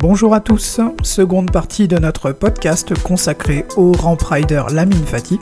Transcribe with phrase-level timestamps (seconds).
[0.00, 5.40] Bonjour à tous, seconde partie de notre podcast consacré au ramp rider Lamine Fati.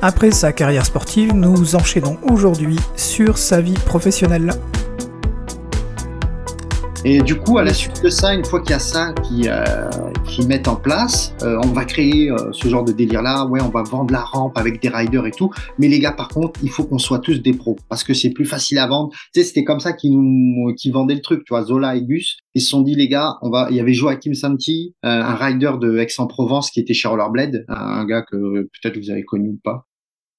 [0.00, 4.52] Après sa carrière sportive, nous enchaînons aujourd'hui sur sa vie professionnelle.
[7.02, 9.48] Et du coup, à la suite de ça, une fois qu'il y a ça qui,
[9.48, 9.88] euh,
[10.26, 13.46] qui mettent en place, euh, on va créer euh, ce genre de délire-là.
[13.46, 15.50] Ouais, on va vendre la rampe avec des riders et tout.
[15.78, 18.30] Mais les gars, par contre, il faut qu'on soit tous des pros parce que c'est
[18.30, 19.10] plus facile à vendre.
[19.32, 21.42] Tu sais, c'était comme ça qu'ils nous, qui vendaient le truc.
[21.46, 23.68] Tu vois, Zola et Gus, ils se sont dit les gars, on va.
[23.70, 28.04] Il y avait Joachim Santi, euh, un rider de Aix-en-Provence qui était chez Rollerblade, un
[28.04, 29.86] gars que peut-être vous avez connu ou pas.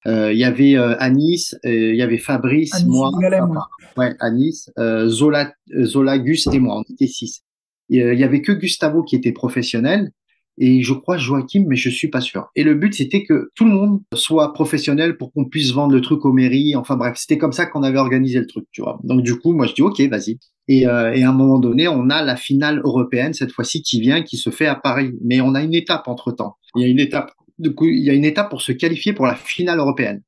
[0.06, 4.08] Euh, il y avait euh, Anis, il y avait Fabrice, Anis moi, Galem, ouais.
[4.08, 5.52] ouais, Anis, euh, Zola,
[5.84, 7.42] Zola, Gus et moi, on était six.
[7.88, 10.12] Il y avait que Gustavo qui était professionnel
[10.58, 12.48] et je crois Joachim, mais je suis pas sûr.
[12.56, 16.00] Et le but c'était que tout le monde soit professionnel pour qu'on puisse vendre le
[16.00, 16.76] truc aux mairies.
[16.76, 18.98] Enfin bref, c'était comme ça qu'on avait organisé le truc, tu vois.
[19.04, 20.38] Donc du coup, moi je dis ok, vas-y.
[20.68, 24.00] Et, euh, et à un moment donné, on a la finale européenne cette fois-ci qui
[24.00, 25.12] vient, qui se fait à Paris.
[25.22, 26.56] Mais on a une étape entre temps.
[26.76, 29.12] Il y a une étape du coup, il y a une étape pour se qualifier
[29.12, 30.22] pour la finale européenne.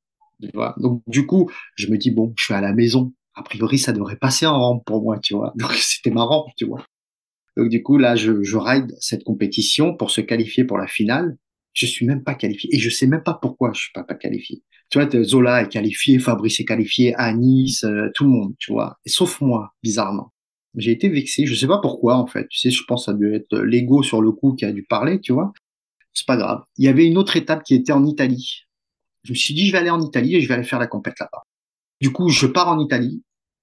[0.78, 3.12] Donc, du coup, je me dis, bon, je suis à la maison.
[3.34, 5.52] A priori, ça devrait passer en rampe pour moi, tu vois?
[5.58, 6.84] Donc, c'était ma rampe, tu vois?
[7.56, 11.36] Donc, du coup, là, je, je ride cette compétition pour se qualifier pour la finale.
[11.72, 12.74] Je suis même pas qualifié.
[12.74, 14.62] Et je sais même pas pourquoi je suis pas, qualifié.
[14.90, 18.98] Tu vois, Zola est qualifié, Fabrice est qualifié, Anis, euh, tout le monde, tu vois?
[19.06, 20.32] Sauf moi, bizarrement.
[20.76, 21.46] J'ai été vexé.
[21.46, 22.46] Je sais pas pourquoi, en fait.
[22.48, 24.84] Tu sais, je pense que ça devait être l'ego sur le coup qui a dû
[24.84, 25.52] parler, tu vois?
[26.14, 26.62] C'est pas grave.
[26.78, 28.62] Il y avait une autre étape qui était en Italie.
[29.24, 30.86] Je me suis dit, je vais aller en Italie et je vais aller faire la
[30.86, 31.42] compète là-bas.
[32.00, 33.22] Du coup, je pars en Italie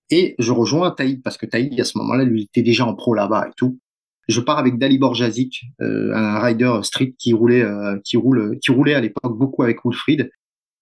[0.10, 3.14] et je rejoins Taïd parce que Taïd, à ce moment-là, lui, était déjà en pro
[3.14, 3.80] là-bas et tout.
[4.28, 9.02] Je pars avec Dalibor Jazic, euh, un rider street qui roulait, euh, qui roulait à
[9.02, 10.30] l'époque beaucoup avec Wilfried.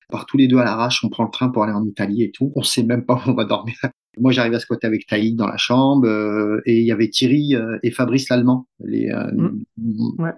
[0.09, 2.23] On part tous les deux à l'arrache, on prend le train pour aller en Italie
[2.23, 2.51] et tout.
[2.55, 3.75] On sait même pas où on va dormir.
[4.17, 7.55] Moi, j'arrive à squatter avec Taïd dans la chambre euh, et il y avait Thierry
[7.83, 8.67] et Fabrice l'allemand,
[9.77, 10.31] Mmh.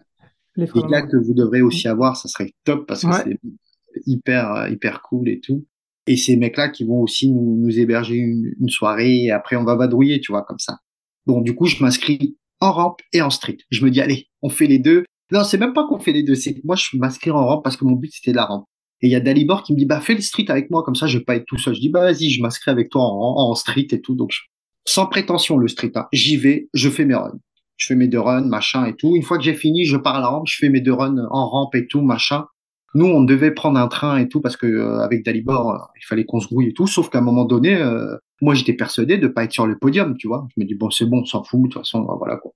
[0.58, 1.08] Allemands.
[1.08, 3.24] que vous devrez aussi avoir, ça serait top parce que Ouais.
[3.26, 5.66] c'est hyper euh, hyper cool et tout.
[6.08, 9.64] Et ces mecs-là qui vont aussi nous, nous héberger une, une soirée et après on
[9.64, 10.80] va vadrouiller, tu vois, comme ça.
[11.26, 13.58] Bon, du coup, je m'inscris en rampe et en street.
[13.70, 15.04] Je me dis, allez, on fait les deux.
[15.32, 17.78] Non, c'est même pas qu'on fait les deux, c'est moi, je m'inscris en rampe parce
[17.78, 18.66] que mon but, c'était la rampe.
[19.04, 20.94] Et il y a Dalibor qui me dit, bah, fais le street avec moi, comme
[20.96, 21.74] ça, je vais pas être tout seul.
[21.74, 24.16] Je dis, bah, vas-y, je m'inscris avec toi en, en street et tout.
[24.16, 24.42] Donc, je-
[24.88, 26.08] sans prétention, le street, hein.
[26.12, 27.40] J'y vais, je fais mes runs.
[27.82, 29.16] Je fais mes deux runs, machin et tout.
[29.16, 31.28] Une fois que j'ai fini, je pars à la rampe, je fais mes deux runs
[31.32, 32.46] en rampe et tout, machin.
[32.94, 36.06] Nous, on devait prendre un train et tout parce que euh, avec Dalibor, euh, il
[36.06, 36.86] fallait qu'on se grouille et tout.
[36.86, 40.16] Sauf qu'à un moment donné, euh, moi, j'étais persuadé de pas être sur le podium,
[40.18, 40.48] tu vois.
[40.56, 42.52] Je me dis bon, c'est bon, on s'en fout, de toute façon, voilà quoi.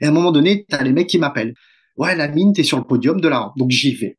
[0.00, 1.54] Et à un moment donné, t'as les mecs qui m'appellent.
[1.96, 3.56] Ouais, la mine, t'es sur le podium de la rampe.
[3.56, 4.17] Donc j'y vais.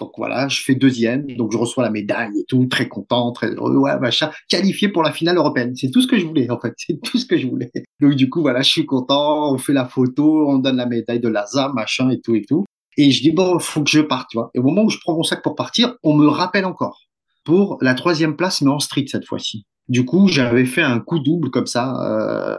[0.00, 3.50] Donc voilà, je fais deuxième, donc je reçois la médaille et tout, très content, très
[3.50, 5.74] heureux, ouais, machin, qualifié pour la finale européenne.
[5.76, 7.70] C'est tout ce que je voulais, en fait, c'est tout ce que je voulais.
[8.00, 11.20] Donc du coup, voilà, je suis content, on fait la photo, on donne la médaille
[11.20, 12.64] de Laza, machin et tout et tout.
[12.96, 14.50] Et je dis, bon, faut que je parte, tu vois.
[14.54, 17.00] Et au moment où je prends mon sac pour partir, on me rappelle encore
[17.44, 19.66] pour la troisième place, mais en street cette fois-ci.
[19.88, 21.94] Du coup, j'avais fait un coup double comme ça.
[22.02, 22.56] Euh,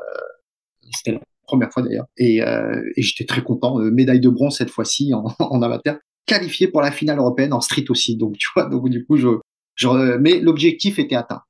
[0.91, 2.05] c'était la première fois d'ailleurs.
[2.17, 3.79] Et, euh, et j'étais très content.
[3.79, 5.97] Euh, médaille de bronze cette fois-ci en, en amateur.
[6.25, 8.17] Qualifié pour la finale européenne en street aussi.
[8.17, 9.27] Donc, tu vois, donc du coup, je,
[9.75, 11.41] je mais l'objectif était atteint.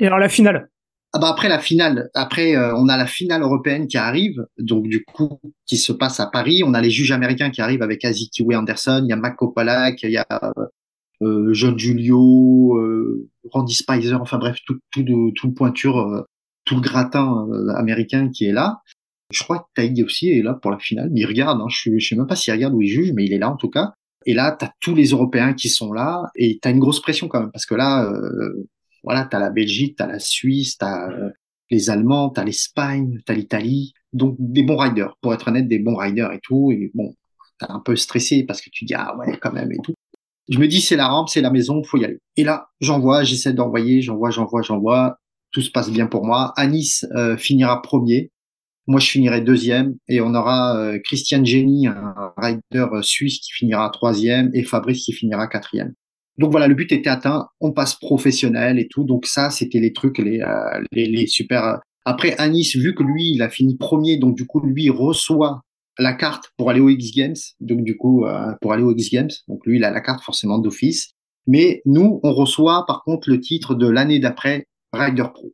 [0.00, 0.68] Et alors la finale?
[1.14, 4.88] Ah bah après la finale, après euh, on a la finale européenne qui arrive, donc
[4.88, 6.62] du coup qui se passe à Paris.
[6.64, 10.02] On a les juges américains qui arrivent avec Azikiwe Anderson, il y a Mac Kopalak,
[10.04, 10.52] il y a
[11.20, 16.22] euh, John Julio, euh, Randy Spicer, enfin bref tout tout, de, tout le pointure, euh,
[16.64, 18.80] tout le gratin euh, américain qui est là.
[19.30, 21.60] Je crois que Taïg aussi est là pour la finale, mais il regarde.
[21.60, 23.50] Hein, je, je sais même pas s'il regarde ou il juge, mais il est là
[23.50, 23.92] en tout cas.
[24.26, 27.40] Et là, t'as tous les Européens qui sont là, et t'as une grosse pression quand
[27.40, 28.68] même, parce que là, euh,
[29.04, 31.30] voilà, t'as la Belgique, t'as la Suisse, t'as euh,
[31.70, 35.16] les Allemands, t'as l'Espagne, t'as l'Italie, donc des bons riders.
[35.20, 36.70] Pour être honnête, des bons riders et tout.
[36.70, 37.14] Et bon,
[37.58, 39.94] t'es un peu stressé parce que tu dis ah ouais quand même et tout.
[40.48, 42.18] Je me dis c'est la rampe, c'est la maison, faut y aller.
[42.36, 45.18] Et là, j'envoie, j'essaie d'envoyer, j'envoie, j'envoie, j'envoie.
[45.50, 46.52] Tout se passe bien pour moi.
[46.56, 48.30] Anis euh, finira premier.
[48.88, 53.52] Moi, je finirai deuxième et on aura euh, Christian Jenny, un rider euh, suisse qui
[53.52, 55.92] finira troisième et Fabrice qui finira quatrième.
[56.38, 57.46] Donc voilà, le but était atteint.
[57.60, 59.04] On passe professionnel et tout.
[59.04, 61.78] Donc ça, c'était les trucs, les, euh, les, les super.
[62.04, 65.60] Après, Anis, vu que lui, il a fini premier, donc du coup, lui reçoit
[65.98, 67.36] la carte pour aller aux X Games.
[67.60, 68.24] Donc du coup,
[68.60, 69.30] pour aller aux X Games.
[69.46, 71.12] Donc lui, il a la carte forcément d'office.
[71.46, 75.52] Mais nous, on reçoit par contre le titre de l'année d'après Rider Pro.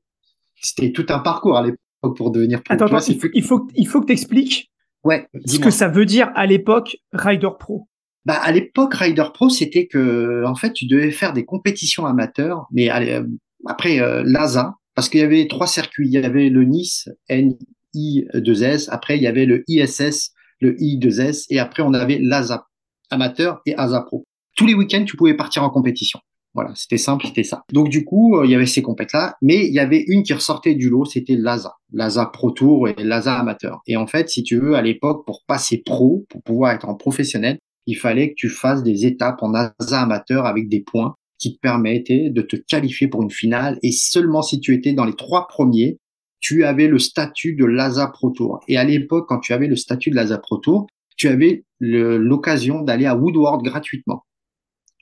[0.63, 2.75] C'était tout un parcours à l'époque pour devenir pro.
[2.75, 4.71] Attends, vois, il faut, il faut, il faut que tu expliques
[5.05, 7.87] Ouais, ce que ça veut dire à l'époque Rider Pro.
[8.25, 12.67] Bah, à l'époque, Rider Pro, c'était que, en fait, tu devais faire des compétitions amateurs,
[12.73, 13.25] mais euh,
[13.65, 16.09] après, euh, l'ASA, parce qu'il y avait trois circuits.
[16.09, 21.61] Il y avait le Nice, NI2S, après, il y avait le ISS, le I2S, et
[21.61, 22.67] après on avait l'ASA
[23.11, 24.25] amateur et ASA Pro.
[24.57, 26.19] Tous les week-ends, tu pouvais partir en compétition.
[26.59, 27.63] Voilà, c'était simple, c'était ça.
[27.73, 30.33] Donc du coup, euh, il y avait ces compètes-là, mais il y avait une qui
[30.33, 33.81] ressortait du lot, c'était l'ASA, l'ASA Pro Tour et l'ASA Amateur.
[33.87, 36.97] Et en fait, si tu veux, à l'époque, pour passer pro, pour pouvoir être en
[36.97, 41.55] professionnel, il fallait que tu fasses des étapes en ASA Amateur avec des points qui
[41.55, 43.79] te permettaient de te qualifier pour une finale.
[43.85, 45.99] Et seulement si tu étais dans les trois premiers,
[46.41, 48.59] tu avais le statut de l'ASA Pro Tour.
[48.67, 52.81] Et à l'époque, quand tu avais le statut de l'ASA Pro Tour, tu avais l'occasion
[52.81, 54.25] d'aller à Woodward gratuitement.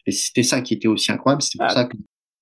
[0.06, 1.42] Et c'était ça qui était aussi incroyable.
[1.42, 1.74] C'est pour ah.
[1.74, 1.96] ça que.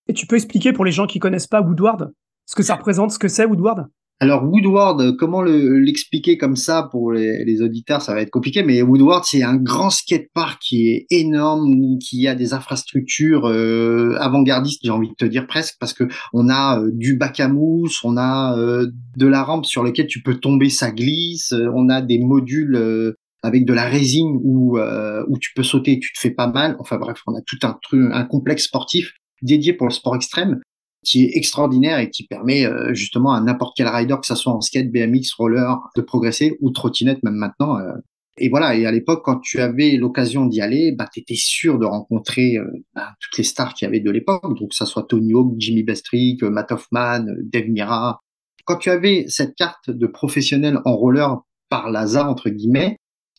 [0.08, 2.12] Et tu peux expliquer pour les gens qui connaissent pas Woodward
[2.46, 3.86] ce que ça représente, ce que c'est Woodward?
[4.20, 9.24] Alors Woodward, comment l'expliquer comme ça pour les, auditeurs, ça va être compliqué, mais Woodward
[9.24, 15.08] c'est un grand skatepark qui est énorme, qui a des infrastructures euh, avant-gardistes, j'ai envie
[15.08, 18.56] de te dire presque, parce que on a euh, du bac à mousse, on a
[18.56, 23.16] euh, de la rampe sur laquelle tu peux tomber, ça glisse, on a des modules
[23.44, 26.46] avec de la résine où, euh, où tu peux sauter et tu te fais pas
[26.46, 26.76] mal.
[26.80, 29.12] Enfin bref, on a tout un, truc, un complexe sportif
[29.42, 30.60] dédié pour le sport extrême
[31.04, 34.54] qui est extraordinaire et qui permet euh, justement à n'importe quel rider, que ça soit
[34.54, 37.78] en skate, BMX, roller, de progresser ou trottinette même maintenant.
[37.78, 37.92] Euh.
[38.38, 41.78] Et voilà, et à l'époque, quand tu avais l'occasion d'y aller, bah, tu étais sûr
[41.78, 42.56] de rencontrer
[42.94, 45.54] bah, toutes les stars qu'il y avait de l'époque, donc que ça soit Tony Hawk,
[45.58, 48.18] Jimmy Bestrick, Matt Hoffman, Dave Mira.
[48.64, 51.36] Quand tu avais cette carte de professionnel en roller
[51.68, 52.96] par l'ASA, entre guillemets,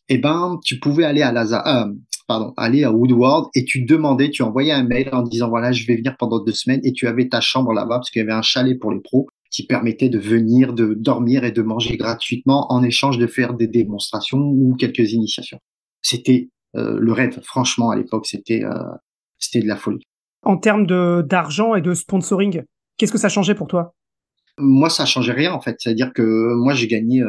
[0.09, 1.91] eh ben, tu pouvais aller à Lazare, euh,
[2.27, 5.85] pardon, aller à Woodward et tu demandais, tu envoyais un mail en disant voilà, je
[5.87, 8.33] vais venir pendant deux semaines et tu avais ta chambre là-bas parce qu'il y avait
[8.33, 12.71] un chalet pour les pros qui permettait de venir, de dormir et de manger gratuitement
[12.71, 15.59] en échange de faire des démonstrations ou quelques initiations.
[16.01, 18.73] C'était euh, le rêve, franchement, à l'époque, c'était euh,
[19.39, 20.03] c'était de la folie.
[20.43, 22.63] En termes de d'argent et de sponsoring,
[22.97, 23.95] qu'est-ce que ça changeait pour toi?
[24.57, 25.77] Moi, ça changeait rien en fait.
[25.79, 27.23] C'est-à-dire que moi, j'ai gagné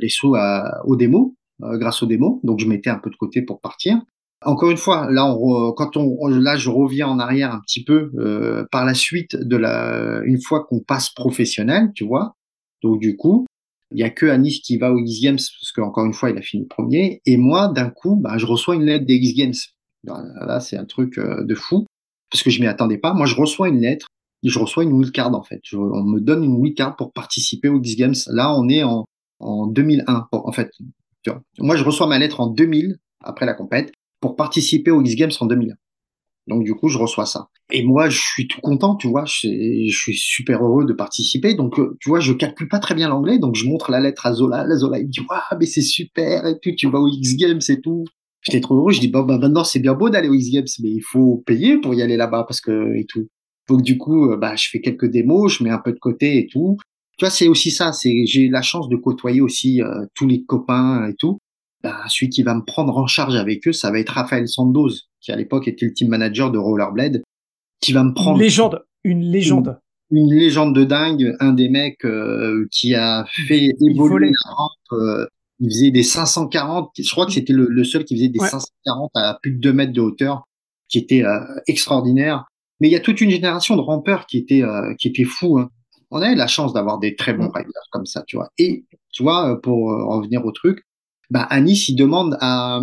[0.00, 2.40] les sous à, aux démos euh, grâce aux démos.
[2.42, 4.00] Donc je mettais un peu de côté pour partir.
[4.42, 8.10] Encore une fois, là, on, quand on, là, je reviens en arrière un petit peu
[8.16, 12.36] euh, par la suite de la, une fois qu'on passe professionnel, tu vois.
[12.82, 13.46] Donc du coup,
[13.92, 16.38] il y a que Anis qui va aux X Games parce qu'encore une fois, il
[16.38, 17.20] a fini premier.
[17.26, 19.54] Et moi, d'un coup, bah, je reçois une lettre des X Games.
[20.04, 21.84] Là, c'est un truc euh, de fou
[22.30, 23.12] parce que je m'y attendais pas.
[23.12, 24.06] Moi, je reçois une lettre.
[24.42, 25.60] Je reçois une wildcard en fait.
[25.74, 28.14] on me donne une wildcard pour participer aux X Games.
[28.28, 29.04] Là, on est en,
[29.38, 30.28] en 2001.
[30.32, 30.70] En fait,
[31.58, 35.30] moi, je reçois ma lettre en 2000, après la compète, pour participer aux X Games
[35.40, 35.74] en 2001.
[36.46, 37.48] Donc, du coup, je reçois ça.
[37.70, 41.54] Et moi, je suis tout content, tu vois, je, suis super heureux de participer.
[41.54, 44.26] Donc, euh, tu vois, je calcule pas très bien l'anglais, donc je montre la lettre
[44.26, 44.64] à Zola.
[44.66, 47.36] La Zola, il me dit, waouh, mais c'est super et tout, tu vas aux X
[47.36, 48.04] Games et tout.
[48.42, 50.66] J'étais trop heureux, je dis, bon, bah, maintenant, c'est bien beau d'aller aux X Games,
[50.82, 53.28] mais il faut payer pour y aller là-bas parce que, et tout.
[53.68, 56.38] Donc, du coup, euh, bah, je fais quelques démos, je mets un peu de côté
[56.38, 56.76] et tout.
[57.20, 60.42] Tu vois, c'est aussi ça, c'est, j'ai la chance de côtoyer aussi euh, tous les
[60.42, 61.38] copains et tout
[61.82, 65.08] bah, celui qui va me prendre en charge avec eux, ça va être Raphaël Sandoz,
[65.20, 67.22] qui à l'époque était le team manager de Rollerblade,
[67.80, 68.36] qui va me prendre...
[68.36, 69.78] Une légende, une légende.
[70.10, 74.70] Une, légende de dingue, un des mecs euh, qui a fait évoluer la rampe.
[74.92, 75.26] Euh,
[75.60, 79.38] il faisait des 540, je crois que c'était le, seul qui faisait des 540 à
[79.42, 80.44] plus de 2 mètres de hauteur,
[80.88, 82.46] qui était euh, extraordinaire.
[82.80, 84.62] Mais il y a toute une génération de rampeurs qui était
[84.98, 85.58] qui était fou.
[85.58, 85.68] Hein.
[86.10, 88.50] On a eu la chance d'avoir des très bons riders comme ça, tu vois.
[88.58, 90.84] Et tu vois, pour revenir au truc,
[91.30, 92.80] bah, Anis, il demande à,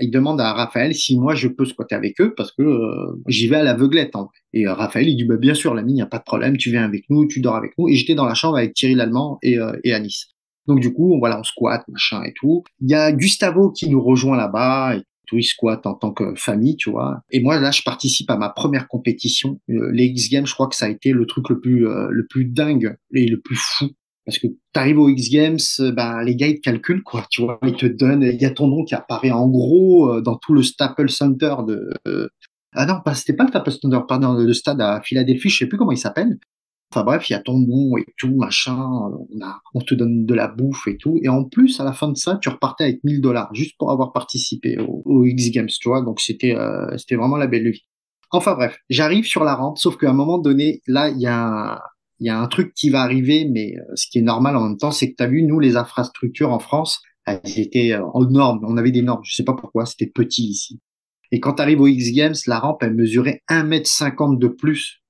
[0.00, 3.46] il demande à Raphaël si moi je peux squatter avec eux parce que euh, j'y
[3.46, 4.16] vais à l'aveuglette.
[4.16, 4.28] Hein.
[4.54, 6.56] Et euh, Raphaël, il dit bah, bien sûr, l'ami, il n'y a pas de problème,
[6.56, 7.88] tu viens avec nous, tu dors avec nous.
[7.88, 10.28] Et j'étais dans la chambre avec Thierry Lallemand et, euh, et Anis.
[10.66, 12.62] Donc du coup, voilà, on squatte, machin et tout.
[12.80, 16.34] Il y a Gustavo qui nous rejoint là-bas et tout, il squatte en tant que
[16.36, 17.20] famille, tu vois.
[17.30, 20.46] Et moi là, je participe à ma première compétition, les X Games.
[20.46, 23.40] Je crois que ça a été le truc le plus le plus dingue et le
[23.40, 23.90] plus fou
[24.28, 27.24] parce que tu arrives aux X Games, bah, les gars, ils te calculent, quoi.
[27.30, 30.20] Tu vois, ils te donnent, il y a ton nom qui apparaît en gros euh,
[30.20, 31.88] dans tout le Staples Center de.
[32.06, 32.28] Euh,
[32.74, 35.78] ah non, c'était pas le Staples Center, pardon, le stade à Philadelphie, je sais plus
[35.78, 36.38] comment il s'appelle.
[36.90, 38.78] Enfin bref, il y a ton nom et tout, machin.
[39.74, 41.18] On, te donne de la bouffe et tout.
[41.22, 43.92] Et en plus, à la fin de ça, tu repartais avec 1000 dollars juste pour
[43.92, 46.02] avoir participé aux, X Games, tu vois.
[46.02, 47.84] Donc c'était, euh, c'était vraiment la belle vie.
[48.30, 51.80] Enfin bref, j'arrive sur la rampe, sauf qu'à un moment donné, là, il y a
[52.20, 54.76] y a un truc qui va arriver, mais euh, ce qui est normal en même
[54.76, 58.24] temps, c'est que tu as vu, nous, les infrastructures en France, elles étaient euh, en
[58.24, 58.60] normes.
[58.66, 59.22] On avait des normes.
[59.24, 59.86] Je sais pas pourquoi.
[59.86, 60.80] C'était petit ici.
[61.30, 65.02] Et quand tu arrives aux X Games, la rampe, elle mesurait 1m50 de plus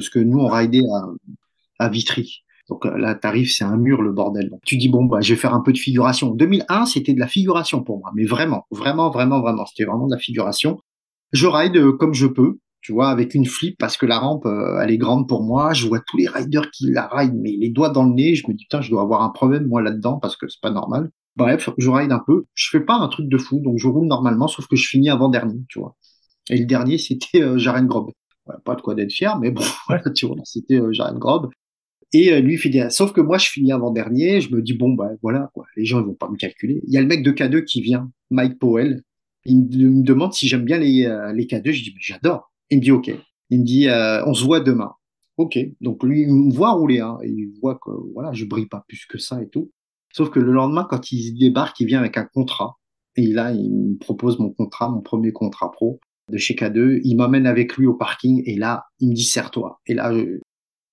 [0.00, 0.84] ce que nous, on ridait
[1.78, 2.42] à, Vitry.
[2.68, 4.50] Donc euh, là, t'arrives, c'est un mur, le bordel.
[4.64, 6.34] Tu dis, bon, bah, je vais faire un peu de figuration.
[6.34, 8.10] 2001, c'était de la figuration pour moi.
[8.14, 9.64] Mais vraiment, vraiment, vraiment, vraiment.
[9.66, 10.78] C'était vraiment de la figuration.
[11.32, 14.80] Je ride comme je peux tu vois, avec une flip parce que la rampe, euh,
[14.80, 15.72] elle est grande pour moi.
[15.74, 18.34] Je vois tous les riders qui la ride, mais les doigts dans le nez.
[18.34, 20.70] Je me dis, putain, je dois avoir un problème, moi, là-dedans, parce que c'est pas
[20.70, 21.10] normal.
[21.36, 22.44] Bref, je ride un peu.
[22.54, 25.10] Je fais pas un truc de fou, donc je roule normalement, sauf que je finis
[25.10, 25.96] avant dernier, tu vois.
[26.50, 28.10] Et le dernier, c'était euh, Jaren Grob.
[28.64, 29.62] Pas de quoi d'être fier, mais bon,
[30.14, 31.50] tu vois, c'était euh, Jaren Grob.
[32.12, 32.90] Et euh, lui finit.
[32.90, 34.40] Sauf que moi, je finis avant dernier.
[34.40, 35.66] Je me dis bon, bah voilà, quoi.
[35.76, 36.80] Les gens ils vont pas me calculer.
[36.86, 39.02] Il y a le mec de K2 qui vient, Mike Powell.
[39.44, 41.70] Il me, demande si j'aime bien les, euh, les K2.
[41.72, 42.50] Je dis mais j'adore.
[42.70, 43.10] Il me dit ok.
[43.50, 43.88] Il me dit
[44.26, 44.92] on se voit demain.
[45.36, 45.58] Ok.
[45.80, 47.00] Donc lui, il me voit rouler.
[47.00, 49.70] Hein, et il voit que voilà, je brille pas plus que ça et tout.
[50.12, 52.78] Sauf que le lendemain, quand il débarque, il vient avec un contrat.
[53.16, 57.00] Et là, il me propose mon contrat, mon premier contrat pro de chez K2.
[57.04, 59.80] Il m'emmène avec lui au parking et là, il me dit serre-toi.
[59.86, 60.12] Et là,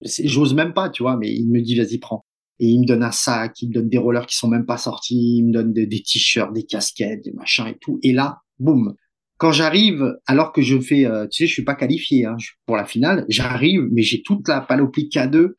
[0.01, 2.25] j'ose même pas, tu vois, mais il me dit vas-y prends.
[2.59, 4.77] Et il me donne un sac, il me donne des rollers qui sont même pas
[4.77, 7.99] sortis, il me donne des, t-shirts, des casquettes, des machins et tout.
[8.01, 8.95] Et là, boum.
[9.37, 12.77] Quand j'arrive, alors que je fais, euh, tu sais, je suis pas qualifié hein, pour
[12.77, 15.51] la finale, j'arrive, mais j'ai toute la panoplie K2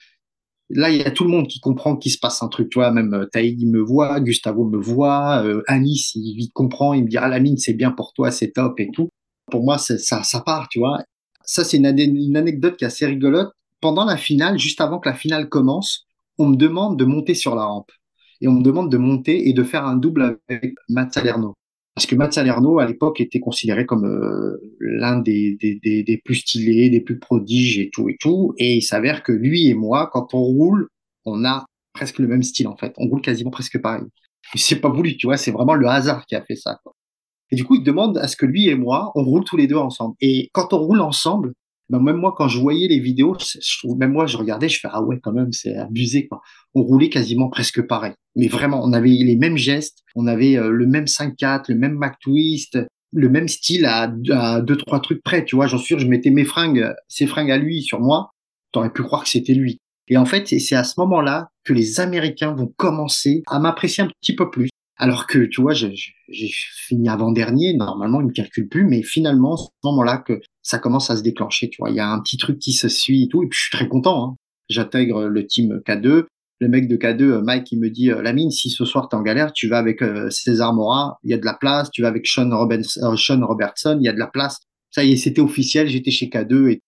[0.71, 2.71] là, il y a tout le monde qui comprend qu'il se passe un truc.
[2.71, 7.05] Tu vois, même euh, il me voit, Gustavo me voit, euh, Anis, il, comprend, il
[7.05, 9.09] me dit, ah, la mine, c'est bien pour toi, c'est top et tout.
[9.51, 10.99] Pour moi, ça, ça part, tu vois.
[11.45, 13.53] Ça, c'est une, anecdote qui est assez rigolote.
[13.81, 16.07] Pendant la finale, juste avant que la finale commence,
[16.39, 17.93] on me demande de monter sur la rampe.
[18.41, 21.55] Et on me demande de monter et de faire un double avec Matt Salerno
[21.97, 25.57] parce que Matt Salerno à l'époque était considéré comme euh, l'un des,
[26.27, 28.53] plus stylés, des plus prodiges et tout et tout.
[28.59, 30.89] Et il s'avère que lui et moi, quand on roule,
[31.25, 32.93] on a presque le même style en fait.
[32.99, 34.03] On roule quasiment presque pareil.
[34.57, 36.79] C'est pas voulu, tu vois, c'est vraiment le hasard qui a fait ça.
[37.51, 39.67] Et du coup, il demande à ce que lui et moi, on roule tous les
[39.67, 40.15] deux ensemble.
[40.21, 41.53] Et quand on roule ensemble,
[41.89, 43.37] ben même moi, quand je voyais les vidéos,
[43.97, 46.41] même moi, je regardais, je fais ah ouais, quand même, c'est abusé quoi.
[46.75, 50.71] On roulait quasiment presque pareil, mais vraiment, on avait les mêmes gestes, on avait euh,
[50.71, 52.79] le même 5-4, le même Mac twist,
[53.13, 55.69] le même style à, à deux trois trucs près, tu vois.
[55.69, 58.31] J'en suis sûr, je mettais mes fringues, ses fringues à lui sur moi,
[58.73, 59.79] t'aurais pu croire que c'était lui.
[60.09, 64.09] Et en fait, c'est à ce moment-là que les Américains vont commencer à m'apprécier un
[64.21, 64.69] petit peu plus.
[64.99, 65.95] Alors que, tu vois, j'ai
[66.29, 71.11] fini avant-dernier, normalement, ils me calculent plus, mais finalement, c'est ce moment-là que ça commence
[71.11, 71.91] à se déclencher, tu vois.
[71.91, 73.77] Il y a un petit truc qui se suit et tout, et puis je suis
[73.77, 74.25] très content.
[74.25, 74.37] Hein.
[74.69, 76.25] J'intègre le team K2.
[76.59, 79.23] Le mec de K2, Mike, il me dit, euh, Lamine, si ce soir t'es en
[79.23, 81.91] galère, tu vas avec euh, César Mora, il y a de la place.
[81.91, 84.61] Tu vas avec Sean, euh, Sean Robertson, il y a de la place.
[84.91, 86.81] Ça y est, c'était officiel, j'étais chez K2 et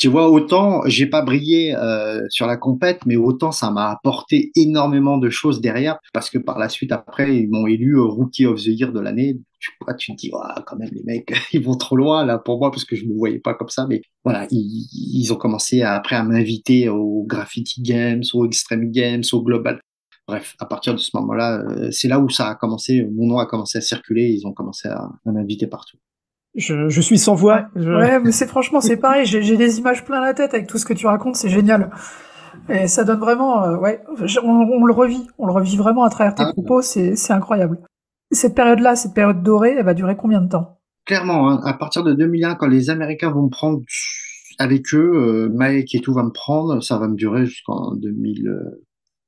[0.00, 4.50] tu vois, autant j'ai pas brillé euh, sur la compète, mais autant ça m'a apporté
[4.56, 8.46] énormément de choses derrière, parce que par la suite, après, ils m'ont élu euh, Rookie
[8.46, 9.38] of the Year de l'année.
[9.58, 10.30] Tu vois, tu te dis,
[10.66, 13.14] quand même, les mecs, ils vont trop loin là pour moi, parce que je me
[13.14, 13.86] voyais pas comme ça.
[13.86, 19.22] Mais voilà, ils, ils ont commencé après à m'inviter au Graffiti Games, au Extreme Games,
[19.32, 19.80] au Global.
[20.26, 23.38] Bref, à partir de ce moment-là, euh, c'est là où ça a commencé, mon nom
[23.38, 25.98] a commencé à circuler, ils ont commencé à m'inviter partout.
[26.56, 27.68] Je, je, suis sans voix.
[27.76, 29.24] Ouais, mais c'est franchement, c'est pareil.
[29.24, 31.36] J'ai des images plein la tête avec tout ce que tu racontes.
[31.36, 31.90] C'est génial.
[32.68, 34.02] Et ça donne vraiment, euh, ouais,
[34.42, 35.26] on, le revit.
[35.38, 36.52] On le revit vraiment à travers tes ah.
[36.52, 36.82] propos.
[36.82, 37.78] C'est incroyable.
[38.32, 40.78] Cette période-là, cette période dorée, elle va durer combien de temps?
[41.04, 43.80] Clairement, hein, à partir de 2001, quand les Américains vont me prendre
[44.58, 48.48] avec eux, euh, Mike et tout va me prendre, ça va me durer jusqu'en 2000,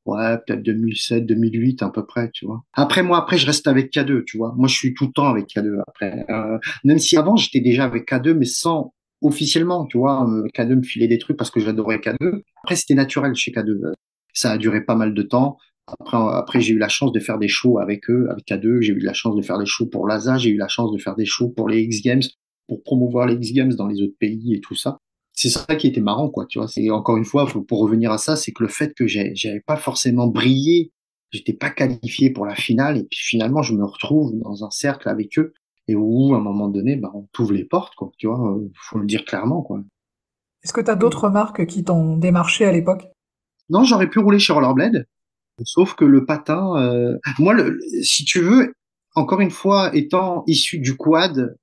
[0.07, 2.63] ouais, peut-être 2007, 2008 à peu près, tu vois.
[2.73, 4.55] Après moi, après je reste avec K2, tu vois.
[4.57, 6.25] Moi, je suis tout le temps avec K2 après.
[6.31, 8.93] Euh, même si avant j'étais déjà avec K2, mais sans
[9.23, 10.29] officiellement, tu vois.
[10.29, 12.43] Euh, K2 me filait des trucs parce que j'adorais K2.
[12.65, 13.93] Après, c'était naturel chez K2.
[14.35, 15.59] Ça a duré pas mal de temps.
[15.87, 18.81] Après, après j'ai eu la chance de faire des shows avec eux, avec K2.
[18.81, 20.39] J'ai eu la chance de faire des shows pour Laza.
[20.39, 22.23] J'ai eu la chance de faire des shows pour les X Games,
[22.69, 24.99] pour promouvoir les X Games dans les autres pays et tout ça
[25.33, 26.69] c'est ça qui était marrant, quoi, tu vois.
[26.69, 29.77] C'est encore une fois, pour revenir à ça, c'est que le fait que j'avais pas
[29.77, 30.93] forcément brillé,
[31.31, 35.09] j'étais pas qualifié pour la finale, et puis finalement, je me retrouve dans un cercle
[35.09, 35.55] avec eux,
[35.89, 38.71] et où, à un moment donné, bah, on t'ouvre les portes, quoi, tu vois, euh,
[38.75, 39.81] faut le dire clairement, quoi.
[40.63, 43.07] Est-ce que tu as d'autres marques qui t'ont démarché à l'époque?
[43.69, 45.07] Non, j'aurais pu rouler sur Rollerblade,
[45.65, 47.19] sauf que le patin, euh...
[47.39, 48.75] moi, le, si tu veux,
[49.15, 51.57] encore une fois, étant issu du quad,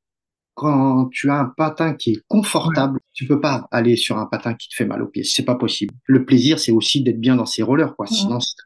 [0.60, 4.56] quand tu as un patin qui est confortable, tu peux pas aller sur un patin
[4.56, 5.24] qui te fait mal aux pieds.
[5.24, 5.94] C'est pas possible.
[6.04, 8.08] Le plaisir, c'est aussi d'être bien dans ses rollers, quoi.
[8.08, 8.64] Sinon, si tu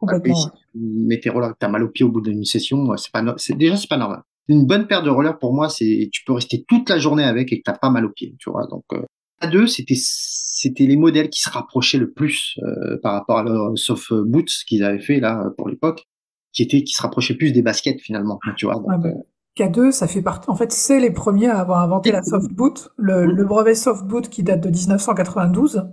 [0.73, 3.77] mets tes rollers, t'as mal aux pieds au bout d'une session, c'est pas, c'est déjà
[3.77, 4.23] c'est pas normal.
[4.47, 7.53] Une bonne paire de rollers pour moi, c'est tu peux rester toute la journée avec
[7.53, 8.65] et que t'as pas mal aux pieds, tu vois.
[8.65, 9.03] Donc euh,
[9.39, 13.43] à deux, c'était c'était les modèles qui se rapprochaient le plus euh, par rapport à
[13.43, 16.07] leur soft boots qu'ils avaient fait là pour l'époque,
[16.53, 18.75] qui étaient qui se rapprochaient plus des baskets finalement, tu vois.
[18.75, 19.12] Donc, euh,
[19.57, 20.50] K2, ça fait partie.
[20.50, 24.03] En fait, c'est les premiers à avoir inventé la soft boot, le, le brevet soft
[24.03, 25.89] boot qui date de 1992,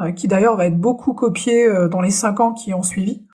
[0.00, 3.24] euh, qui d'ailleurs va être beaucoup copié euh, dans les cinq ans qui ont suivi.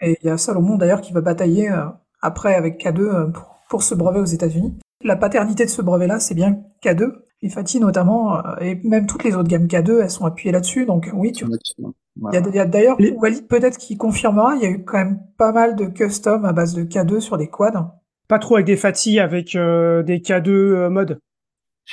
[0.00, 1.84] Et il y a Salomon d'ailleurs qui va batailler euh,
[2.22, 4.78] après avec K2 pour, pour, ce brevet aux États-Unis.
[5.02, 7.12] La paternité de ce brevet-là, c'est bien K2.
[7.42, 10.86] Et Fatih notamment, et même toutes les autres gammes K2, elles sont appuyées là-dessus.
[10.86, 11.44] Donc oui, tu,
[11.76, 15.52] Il y a, d'ailleurs, Walid peut-être qui confirmera, il y a eu quand même pas
[15.52, 17.92] mal de custom à base de K2 sur des quads.
[18.28, 21.20] Pas trop avec des fatis, avec euh, des K2 euh, mode.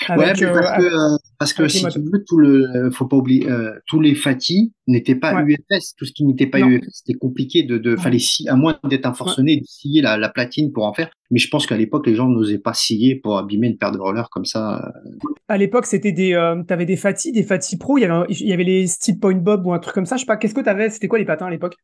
[0.09, 3.47] ouais, mais parce que, parce que si tu veux, tout le, faut pas oublier,
[3.87, 5.93] tous les fatis n'étaient pas UFS.
[5.95, 9.13] Tout ce qui n'était pas UFS, c'était compliqué de, de fallait à moins d'être un
[9.13, 11.11] forcené, de scier la, la, platine pour en faire.
[11.29, 13.99] Mais je pense qu'à l'époque, les gens n'osaient pas scier pour abîmer une paire de
[13.99, 14.93] rollers comme ça.
[15.47, 17.97] À l'époque, c'était des, euh, t'avais des Fati, des Fati Pro.
[17.97, 20.15] Il y avait, il y avait les Steel Point Bob ou un truc comme ça.
[20.15, 20.37] Je sais pas.
[20.37, 20.89] Qu'est-ce que t'avais?
[20.89, 21.75] C'était quoi les patins à l'époque?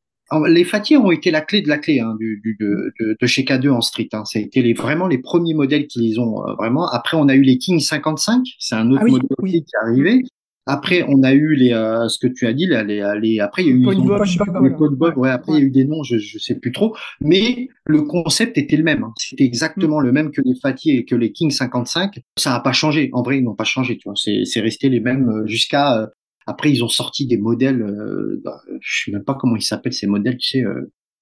[0.48, 3.44] Les Fati ont été la clé de la clé hein, du, du de, de, chez
[3.44, 4.10] K2 en street.
[4.14, 4.26] Hein.
[4.26, 6.88] Ça a été les, vraiment les premiers modèles qu'ils ont euh, vraiment.
[6.90, 8.46] Après, on a eu les King 55.
[8.60, 10.24] C'est un autre ah modèle qui est arrivé.
[10.72, 12.84] Après, on a eu les, euh, ce que tu as dit, les,
[13.20, 15.72] les, après, il y a eu les Bob, Bob, ouais, après, il y a eu
[15.72, 19.04] des noms, je, je sais plus trop, mais le concept était le même.
[19.04, 19.12] Hein.
[19.18, 20.04] C'était exactement mm.
[20.04, 22.20] le même que les Fatih et que les King 55.
[22.38, 23.10] Ça n'a pas changé.
[23.14, 24.14] En vrai, ils n'ont pas changé, tu vois.
[24.16, 26.08] C'est, c'est resté les mêmes euh, jusqu'à, euh,
[26.46, 29.94] après, ils ont sorti des modèles, euh, bah, je sais même pas comment ils s'appellent
[29.94, 30.64] ces modèles, tu sais,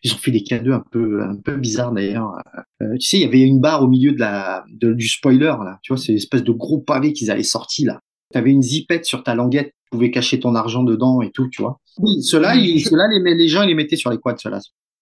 [0.04, 2.34] ils ont fait des cadeaux un peu, un peu bizarres d'ailleurs.
[2.80, 5.80] tu sais, il y avait une barre au milieu de la, de, du spoiler, là.
[5.84, 9.06] Tu vois, c'est espèce de gros pavé qu'ils avaient sorti, là tu avais une zipette
[9.06, 11.80] sur ta languette, tu pouvais cacher ton argent dedans et tout, tu vois.
[12.00, 14.60] Oui, ceux-là, les, les gens, ils les mettaient sur les quads, ceux-là.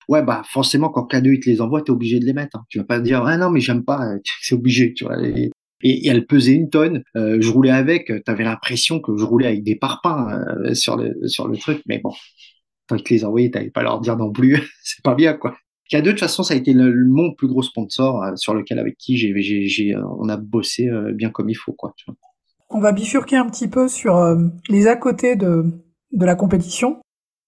[0.07, 2.57] Ouais, bah forcément, quand K2 il te les envoie, t'es obligé de les mettre.
[2.57, 2.63] Hein.
[2.69, 5.19] Tu vas pas dire ah non mais j'aime pas, c'est obligé, tu vois.
[5.25, 5.49] Et,
[5.81, 7.03] et, elle pesait une tonne.
[7.15, 11.15] Euh, je roulais avec, t'avais l'impression que je roulais avec des parpaings euh, sur le
[11.27, 12.11] sur le truc, mais bon,
[12.87, 15.55] tant que les envoyer, t'avais pas leur dire non plus, c'est pas bien quoi.
[15.91, 18.79] K2 de toute façon, ça a été le, mon plus gros sponsor euh, sur lequel
[18.79, 19.33] avec qui j'ai
[19.67, 21.93] j'ai on a bossé bien comme il faut quoi.
[21.97, 22.15] Tu vois.
[22.69, 24.35] On va bifurquer un petit peu sur
[24.69, 25.65] les à côté de,
[26.11, 26.99] de la compétition.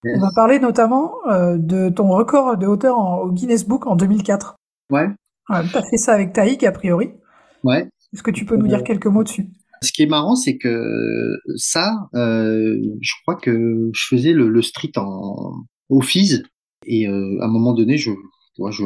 [0.06, 4.56] On va parler notamment de ton record de hauteur au Guinness Book en 2004.
[4.92, 5.08] Ouais.
[5.50, 7.10] ouais tu as fait ça avec Taïk, a priori.
[7.64, 7.90] Ouais.
[8.14, 9.48] Est-ce que tu peux nous dire quelques mots dessus?
[9.82, 14.62] Ce qui est marrant, c'est que ça, euh, je crois que je faisais le, le
[14.62, 15.66] street en,
[16.02, 16.42] FIS
[16.86, 18.12] et euh, à un moment donné, je,
[18.60, 18.84] moi, je,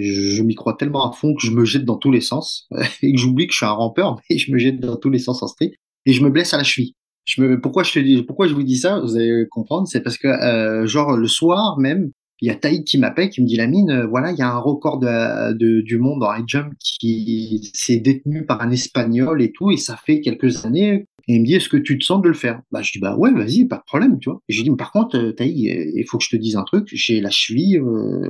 [0.00, 2.68] je, m'y crois tellement à fond que je me jette dans tous les sens
[3.02, 5.18] et que j'oublie que je suis un rampeur, mais je me jette dans tous les
[5.18, 5.72] sens en street
[6.06, 6.94] et je me blesse à la cheville.
[7.24, 8.98] Je me, pourquoi je te dis, pourquoi je vous dis ça?
[8.98, 12.10] Vous allez comprendre, c'est parce que euh, genre le soir même,
[12.42, 14.42] il y a Taïd qui m'appelle, qui me dit la mine, euh, voilà, il y
[14.42, 19.52] a un record du monde en high jump qui s'est détenu par un espagnol et
[19.52, 21.06] tout, et ça fait quelques années.
[21.28, 22.60] Et il me dit, est-ce que tu te sens de le faire?
[22.72, 24.40] Bah je dis bah ouais, vas-y, pas de problème, tu vois.
[24.48, 26.88] Je dis, mais par contre, euh, Taïd, il faut que je te dise un truc,
[26.92, 27.80] j'ai la cheville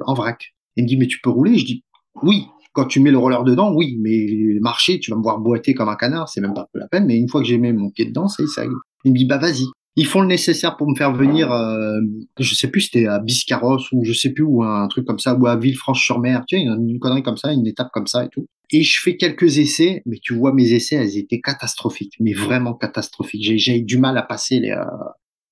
[0.04, 0.52] en vrac.
[0.76, 1.56] Il me dit, mais tu peux rouler?
[1.56, 1.84] Je dis,
[2.22, 2.44] oui.
[2.74, 4.26] Quand tu mets le roller dedans, oui, mais
[4.60, 7.04] marcher, tu vas me voir boiter comme un canard, c'est même pas la peine.
[7.06, 8.64] Mais une fois que j'ai mis mon pied dedans, ça, ça
[9.04, 9.66] Il me dit, bah vas-y.
[9.96, 12.00] Ils font le nécessaire pour me faire venir, euh,
[12.38, 15.34] je sais plus, c'était à Biscarros ou je sais plus, ou un truc comme ça,
[15.34, 18.46] ou à Villefranche-sur-Mer, tu sais, une, connerie comme ça, une étape comme ça et tout.
[18.70, 22.72] Et je fais quelques essais, mais tu vois, mes essais, elles étaient catastrophiques, mais vraiment
[22.72, 23.44] catastrophiques.
[23.58, 24.84] J'ai eu du mal à passer les, euh,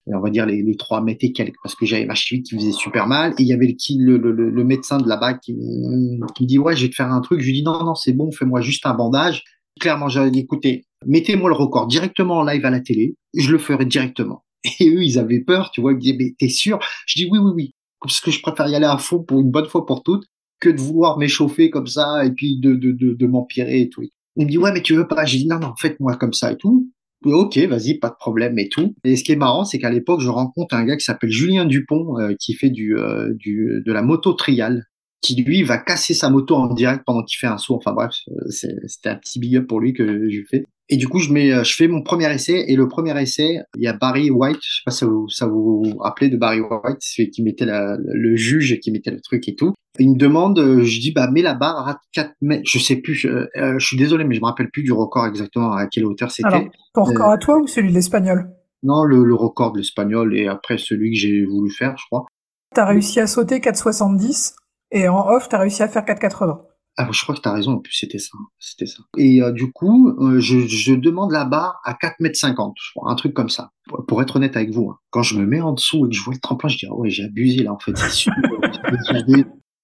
[0.06, 2.72] on va dire les, 3 mètres et quelques, parce que j'avais ma cheville qui faisait
[2.72, 3.32] super mal.
[3.32, 6.58] Et il y avait le, le, le, le médecin de là-bas qui, qui, me dit,
[6.58, 7.40] ouais, je vais te faire un truc.
[7.40, 9.44] Je lui dis, non, non, c'est bon, fais-moi juste un bandage.
[9.80, 13.58] Clairement, j'avais dit, écoutez, mettez-moi le record directement en live à la télé, je le
[13.58, 14.44] ferai directement.
[14.80, 16.78] Et eux, ils avaient peur, tu vois, ils me disaient, mais t'es sûr?
[17.06, 17.74] Je dis, oui, oui, oui.
[18.00, 20.24] Parce que je préfère y aller à fond pour une bonne fois pour toutes
[20.60, 24.02] que de vouloir m'échauffer comme ça et puis de, de, de, m'empirer et tout.
[24.36, 25.24] Il me dit, ouais, mais tu veux pas?
[25.24, 26.88] J'ai dit, non, non, faites-moi comme ça et tout.
[27.24, 28.94] Ok, vas-y, pas de problème et tout.
[29.04, 31.64] Et ce qui est marrant, c'est qu'à l'époque, je rencontre un gars qui s'appelle Julien
[31.66, 34.84] Dupont, euh, qui fait du, euh, du, de la moto trial,
[35.20, 37.76] qui lui va casser sa moto en direct pendant qu'il fait un saut.
[37.76, 38.50] Enfin bref, euh,
[38.86, 40.64] c'était un petit big up pour lui que je fais.
[40.88, 42.64] Et du coup, je mets, je fais mon premier essai.
[42.66, 44.58] Et le premier essai, il y a Barry White.
[44.60, 47.66] Je sais pas si ça vous, ça vous rappelez de Barry White, celui qui mettait
[47.66, 49.72] la, le juge, qui mettait le truc et tout.
[50.00, 52.62] Il me demande, je dis, bah, mets la barre à 4 mètres.
[52.66, 55.72] Je sais plus, je, je suis désolé, mais je me rappelle plus du record exactement
[55.72, 56.70] à quelle hauteur c'était.
[56.94, 58.50] Ton record à toi ou celui de l'espagnol?
[58.82, 62.24] Non, le, le, record de l'espagnol et après celui que j'ai voulu faire, je crois.
[62.74, 64.54] T'as réussi à sauter 4,70
[64.90, 66.60] et en off, t'as réussi à faire 4,80.
[66.96, 69.02] Ah, je crois que t'as raison, en plus c'était ça, c'était ça.
[69.16, 73.10] Et euh, du coup, euh, je, demande la barre à 4 mètres 50, je crois,
[73.10, 73.70] un truc comme ça.
[74.06, 74.98] Pour, être honnête avec vous, hein.
[75.10, 76.94] quand je me mets en dessous et que je vois le tremplin, je dis ah
[76.94, 78.32] ouais j'ai abusé là en fait, c'est sûr.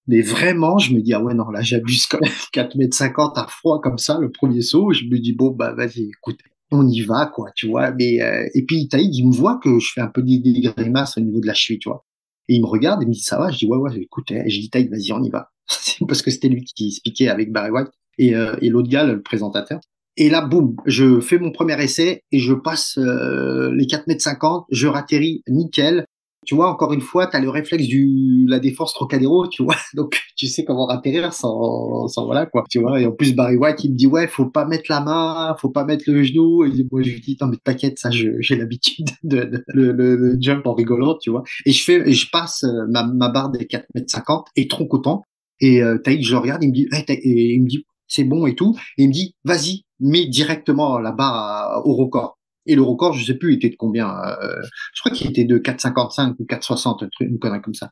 [0.08, 3.38] Mais vraiment, je me dis, ah ouais, non, là, j'abuse quand même 4 mètres 50
[3.38, 4.92] à froid comme ça, le premier saut.
[4.92, 6.38] Je me dis, bon, bah, vas-y, écoute,
[6.70, 7.90] on y va, quoi, tu vois.
[7.92, 11.18] Mais, euh, et puis, Taïd, il me voit que je fais un peu des, grimaces
[11.18, 12.04] au niveau de la cheville, tu vois.
[12.48, 13.50] Et il me regarde et me dit, ça va?
[13.50, 15.50] Je dis, ouais, ouais, écoute, eh, je dis, Taïd, vas-y, on y va.
[16.08, 19.22] Parce que c'était lui qui expliquait avec Barry White et, euh, et l'autre gars, le
[19.22, 19.80] présentateur.
[20.16, 24.22] Et là, boum, je fais mon premier essai et je passe euh, les 4 mètres
[24.22, 26.06] 50, je ratterris nickel
[26.46, 29.76] tu vois, encore une fois, tu as le réflexe du la défense Trocadéro, tu vois,
[29.94, 33.00] donc tu sais comment atterrir sans, sans voilà quoi, tu vois.
[33.00, 35.70] Et en plus Barry White, il me dit ouais, faut pas mettre la main, faut
[35.70, 36.64] pas mettre le genou.
[36.64, 40.66] Et moi je lui dis non mais t'inquiète, ça j'ai l'habitude de, le, le, jump
[40.66, 41.42] en rigolant, tu vois.
[41.66, 44.86] Et je fais, je passe euh, ma, ma barre des 4 mètres 50 et trop
[44.86, 45.22] content.
[45.60, 48.46] Et euh, Taïk, je le regarde, il me dit, et il me dit c'est bon
[48.46, 48.76] et tout.
[48.98, 52.35] Et il me dit vas-y, mets directement la barre au record.
[52.66, 54.60] Et le record, je sais plus, était de combien euh,
[54.94, 57.90] Je crois qu'il était de 4,55 ou 4,60, une connerie comme ça.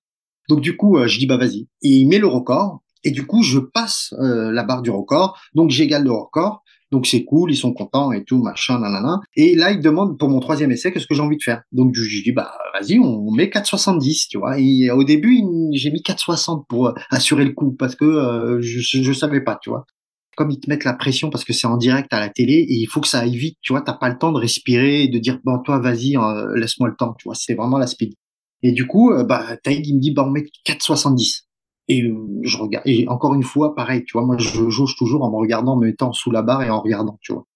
[0.48, 1.68] Donc du coup, euh, je dis bah vas-y.
[1.82, 2.82] Et il met le record.
[3.02, 5.38] Et du coup, je passe euh, la barre du record.
[5.54, 6.62] Donc j'égale le record.
[6.90, 9.20] Donc c'est cool, ils sont contents et tout, machin, nanana.
[9.34, 11.62] Et là, il demande pour mon troisième essai, qu'est-ce que j'ai envie de faire?
[11.72, 14.58] Donc je, dis bah vas-y, on met 4,70, tu vois.
[14.60, 19.40] Et au début, j'ai mis 4,60 pour assurer le coup parce que je, je savais
[19.40, 19.86] pas, tu vois
[20.34, 22.74] comme ils te mettent la pression parce que c'est en direct à la télé et
[22.74, 25.18] il faut que ça aille vite, tu vois, t'as pas le temps de respirer de
[25.18, 28.14] dire bon toi vas-y euh, laisse-moi le temps, tu vois, c'est vraiment la speed.
[28.62, 31.42] Et du coup, euh, bah Taïg il me dit bah on met 4,70
[31.88, 35.22] et euh, je regarde et encore une fois pareil, tu vois, moi je jauge toujours
[35.22, 37.46] en me regardant, en me mettant sous la barre et en regardant, tu vois.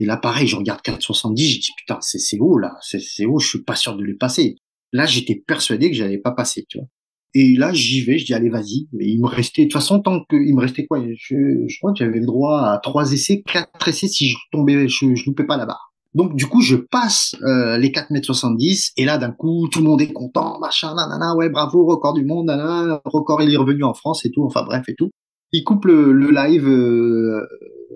[0.00, 3.48] Et là pareil, je regarde 4,70, je dis putain c'est haut là, c'est haut, je
[3.48, 4.56] suis pas sûr de les passer.
[4.92, 6.88] Là j'étais persuadé que j'allais pas passer, tu vois.
[7.38, 8.88] Et là, j'y vais, je dis allez, vas-y.
[8.98, 10.98] Il me restait, de toute façon, tant que il me restait quoi?
[11.14, 15.14] Je, crois que j'avais le droit à trois essais, quatre essais si je tombais, je,
[15.14, 15.92] je loupais pas la barre.
[16.14, 19.80] Donc du coup, je passe euh, les 4 mètres 70 et là d'un coup, tout
[19.80, 23.56] le monde est content, machin, nanana, ouais, bravo, record du monde, nanana, record il est
[23.58, 25.10] revenu en France et tout, enfin bref et tout.
[25.52, 27.46] Il coupe le, live euh,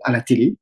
[0.05, 0.59] à la télé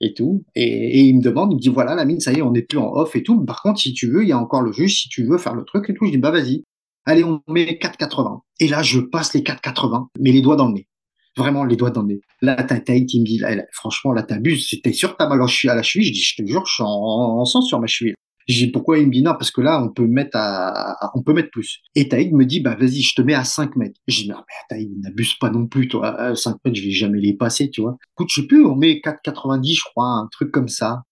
[0.00, 2.36] et tout et, et, il me demande, il me dit voilà la mine, ça y
[2.36, 3.44] est, on n'est plus en off et tout.
[3.44, 5.56] Par contre, si tu veux, il y a encore le juge, si tu veux faire
[5.56, 6.62] le truc et tout, je dis bah vas-y
[7.04, 8.40] allez, on met 4,80.
[8.60, 10.88] Et là, je passe les 4,80, mais les doigts dans le nez.
[11.36, 12.20] Vraiment, les doigts dans le nez.
[12.42, 13.40] Là, t'as il me dit,
[13.72, 14.68] franchement, là, t'abuses.
[14.68, 16.06] C'était sûr, t'as mal à la cheville.
[16.08, 18.14] Je dis, je te jure, je suis en, sang sur ma cheville.
[18.48, 19.32] Dis, pourquoi il me dit non?
[19.32, 21.78] Parce que là, on peut mettre à, on peut mettre plus.
[21.94, 24.00] Et Taïd me dit, bah, vas-y, je te mets à 5 mètres.
[24.08, 26.34] Je dis, non, mais Taïd, n'abuse pas non plus, toi.
[26.34, 27.96] 5 mètres, je vais jamais les passer, tu vois.
[28.14, 31.02] Écoute, je sais plus, on met 4,90, je crois, un truc comme ça.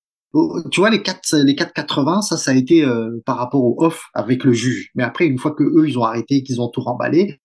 [0.70, 4.08] Tu vois les 4 les 4,80 ça ça a été euh, par rapport au off
[4.14, 4.90] avec le juge.
[4.94, 7.40] Mais après une fois que eux ils ont arrêté qu'ils ont tout remballé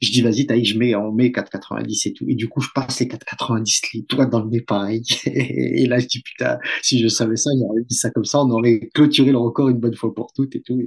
[0.00, 2.24] je dis vas-y taille je mets on met 4,90 et tout.
[2.28, 5.02] Et du coup je passe les 4,90 toi dans le nez pareil.
[5.26, 8.50] Et là je dis putain si je savais ça j'aurais dit ça comme ça on
[8.50, 10.78] aurait clôturé le record une bonne fois pour toutes et tout.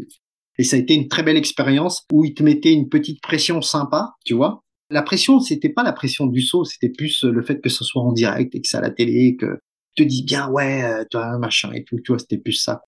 [0.60, 3.62] Et ça a été une très belle expérience où ils te mettaient une petite pression
[3.62, 4.64] sympa tu vois.
[4.90, 8.02] La pression c'était pas la pression du saut c'était plus le fait que ce soit
[8.02, 9.60] en direct et que c'est à la télé que
[9.98, 12.82] te dis bien, ouais, euh, toi, machin et tout, tu vois, c'était plus ça.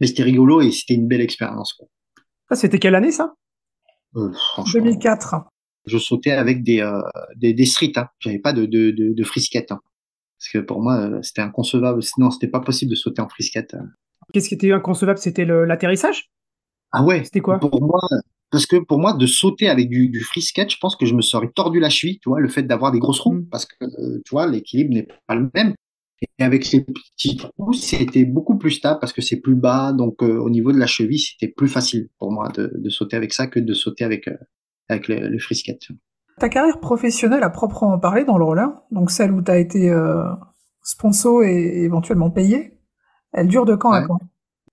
[0.00, 1.74] Mais c'était rigolo et c'était une belle expérience.
[1.74, 1.88] Quoi.
[2.56, 3.34] C'était quelle année ça?
[4.16, 4.30] Euh,
[4.72, 5.46] 2004.
[5.86, 7.00] Je sautais avec des, euh,
[7.36, 8.06] des, des streets, hein.
[8.20, 9.72] j'avais pas de, de, de, de frisquette.
[9.72, 9.80] Hein.
[10.38, 12.02] Parce que pour moi, euh, c'était inconcevable.
[12.02, 13.74] Sinon, c'était pas possible de sauter en frisquette.
[13.74, 13.86] Hein.
[14.32, 15.18] Qu'est-ce qui était inconcevable?
[15.18, 16.30] C'était l'atterrissage?
[16.92, 17.24] Ah ouais.
[17.24, 17.58] C'était quoi?
[17.58, 18.00] Pour moi,
[18.50, 21.22] parce que pour moi, de sauter avec du, du frisquette, je pense que je me
[21.22, 23.48] serais tordu la cheville, tu vois, le fait d'avoir des grosses roues, mm.
[23.50, 23.76] parce que,
[24.24, 25.74] tu vois, l'équilibre n'est pas le même.
[26.22, 29.92] Et avec ces petits trous, c'était beaucoup plus stable parce que c'est plus bas.
[29.92, 33.16] Donc, euh, au niveau de la cheville, c'était plus facile pour moi de, de, sauter
[33.16, 34.36] avec ça que de sauter avec, euh,
[34.88, 35.88] avec le, le, frisquette.
[36.38, 39.90] Ta carrière professionnelle à proprement parler dans le roller, donc celle où tu as été
[39.90, 40.22] euh,
[40.82, 42.78] sponsor et éventuellement payé,
[43.32, 44.18] elle dure de quand à quand?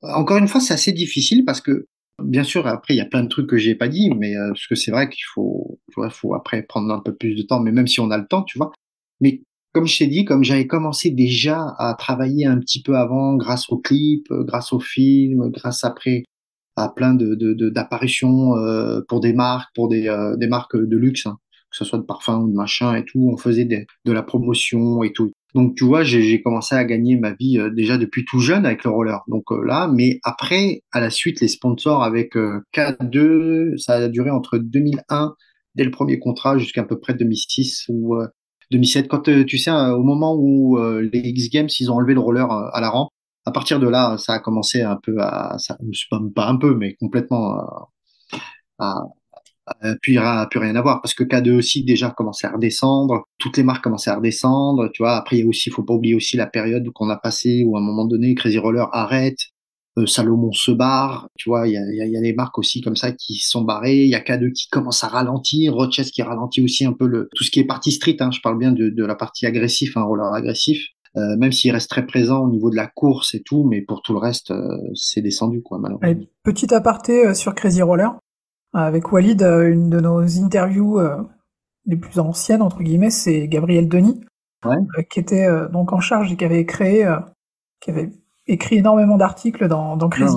[0.02, 1.88] Encore une fois, c'est assez difficile parce que,
[2.24, 4.68] bien sûr, après, il y a plein de trucs que j'ai pas dit, mais parce
[4.68, 5.80] que c'est vrai qu'il faut,
[6.12, 8.44] faut après prendre un peu plus de temps, mais même si on a le temps,
[8.44, 8.72] tu vois.
[9.20, 9.42] Mais
[9.80, 13.70] comme je t'ai dit, comme j'avais commencé déjà à travailler un petit peu avant, grâce
[13.70, 16.26] aux clips, euh, grâce aux films, grâce après
[16.76, 21.38] à plein d'apparitions euh, pour des marques, pour des, euh, des marques de luxe, hein,
[21.72, 25.02] que ce soit de parfum ou de machin et tout, on faisait de la promotion
[25.02, 25.32] et tout.
[25.56, 28.89] Donc tu vois, j'ai commencé à gagner ma vie déjà depuis tout jeune avec le
[28.89, 29.24] roller.
[29.30, 34.58] Donc là, mais après, à la suite, les sponsors avec K2, ça a duré entre
[34.58, 35.36] 2001
[35.76, 38.18] dès le premier contrat jusqu'à peu près 2006 où
[38.72, 41.96] 2007, quand euh, tu sais, euh, au moment où euh, les X Games, ils ont
[41.96, 43.10] enlevé le roller à la rampe,
[43.46, 45.78] à partir de là, ça a commencé un peu à, ça,
[46.36, 47.58] pas un peu, mais complètement
[48.80, 49.04] à,
[49.68, 53.24] à, plus, à, plus rien à voir parce que K2 aussi déjà commençait à redescendre,
[53.40, 55.16] toutes les marques commençaient à redescendre, tu vois.
[55.16, 57.76] Après, il y a aussi, faut pas oublier aussi la période qu'on a passé où
[57.78, 59.40] à un moment donné, Crazy Roller arrête,
[60.06, 63.12] Salomon se barre, tu vois, il y a, y a, des marques aussi comme ça
[63.12, 66.86] qui sont barrées, il y a K2 qui commence à ralentir, Rochester qui ralentit aussi
[66.86, 69.06] un peu le tout ce qui est partie street, hein, je parle bien de, de
[69.06, 70.86] la partie agressif, un hein, roller agressif,
[71.18, 74.02] euh, même s'il reste très présent au niveau de la course et tout, mais pour
[74.02, 76.26] tout le reste, euh, c'est descendu quoi malheureusement.
[76.44, 78.12] petit aparté sur Crazy Roller,
[78.74, 81.00] avec Walid, une de nos interviews
[81.86, 84.22] les plus anciennes entre guillemets, c'est Gabriel Denis,
[85.10, 87.12] qui était donc en charge et qui avait créé,
[87.82, 88.12] qui avait
[88.50, 90.36] écrit énormément d'articles dans, dans Crazy.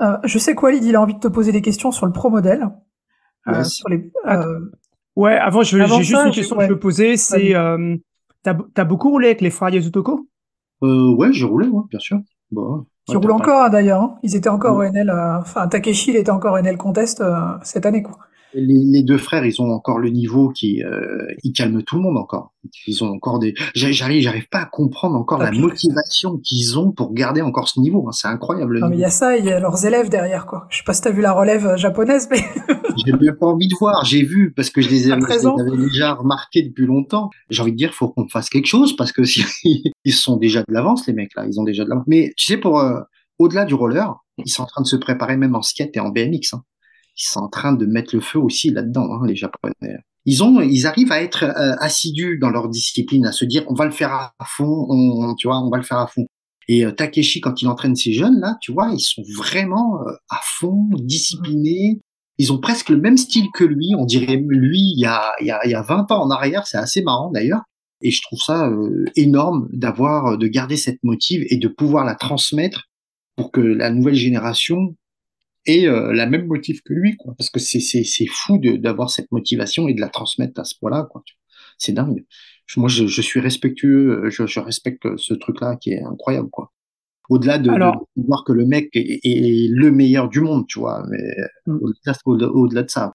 [0.00, 2.30] Euh, je sais qu'Walid, il a envie de te poser des questions sur le pro
[2.30, 2.68] modèle.
[3.48, 4.10] Euh, les,
[5.16, 7.16] Ouais, avant, j'ai juste une question que je veux poser.
[7.16, 7.96] C'est, euh,
[8.42, 10.28] t'as as beaucoup roulé avec les frères Yazutoko
[10.82, 12.18] euh, Ouais, j'ai roulé, ouais, bien sûr.
[12.50, 14.00] Bon, qui roulent encore hein, d'ailleurs.
[14.00, 14.18] Hein.
[14.22, 15.10] Ils étaient encore au NL.
[15.40, 17.22] Enfin, Takeshi, il était encore au NL Contest
[17.62, 18.18] cette année, quoi
[18.54, 22.16] les, deux frères, ils ont encore le niveau qui, euh, ils calment tout le monde
[22.16, 22.52] encore.
[22.86, 27.12] Ils ont encore des, j'arrive, j'arrive pas à comprendre encore la motivation qu'ils ont pour
[27.12, 28.06] garder encore ce niveau.
[28.08, 28.12] Hein.
[28.12, 28.80] C'est incroyable.
[28.80, 30.66] Non, mais il y a ça, il y a leurs élèves derrière, quoi.
[30.70, 32.38] Je sais pas si t'as vu la relève euh, japonaise, mais.
[33.06, 34.04] J'ai même pas envie de voir.
[34.04, 37.30] J'ai vu parce que je les, ai, avais déjà remarqués depuis longtemps.
[37.48, 40.60] J'ai envie de dire, faut qu'on fasse quelque chose parce que si, ils sont déjà
[40.60, 41.46] de l'avance, les mecs là.
[41.46, 42.04] Ils ont déjà de l'avance.
[42.08, 43.00] Mais tu sais, pour euh,
[43.38, 46.10] au-delà du roller, ils sont en train de se préparer même en skate et en
[46.10, 46.54] BMX.
[46.54, 46.62] Hein
[47.16, 49.98] ils sont en train de mettre le feu aussi là-dedans, hein, les Japonais.
[50.26, 53.74] Ils ont, ils arrivent à être euh, assidus dans leur discipline, à se dire on
[53.74, 56.26] va le faire à fond, on, tu vois, on va le faire à fond.
[56.68, 60.12] Et euh, Takeshi, quand il entraîne ces jeunes là, tu vois, ils sont vraiment euh,
[60.28, 62.00] à fond, disciplinés.
[62.38, 63.92] Ils ont presque le même style que lui.
[63.98, 66.30] On dirait lui il y a, il y a, il y a 20 ans en
[66.30, 66.66] arrière.
[66.66, 67.62] C'est assez marrant d'ailleurs.
[68.02, 68.70] Et je trouve ça
[69.14, 72.88] énorme d'avoir, de garder cette motive et de pouvoir la transmettre
[73.36, 74.96] pour que la nouvelle génération
[75.66, 77.34] et euh, la même motive que lui, quoi.
[77.36, 80.74] Parce que c'est c'est c'est fou d'avoir cette motivation et de la transmettre à ce
[80.78, 81.22] point-là, quoi.
[81.78, 82.24] C'est dingue.
[82.76, 86.72] Moi, je, je, suis respectueux, euh, je, je respecte ce truc-là qui est incroyable, quoi.
[87.28, 87.70] Au-delà de,
[88.16, 91.18] voir que le mec est, est, le meilleur du monde, tu vois, mais
[91.66, 91.78] mm.
[92.52, 93.12] au-delà de ça.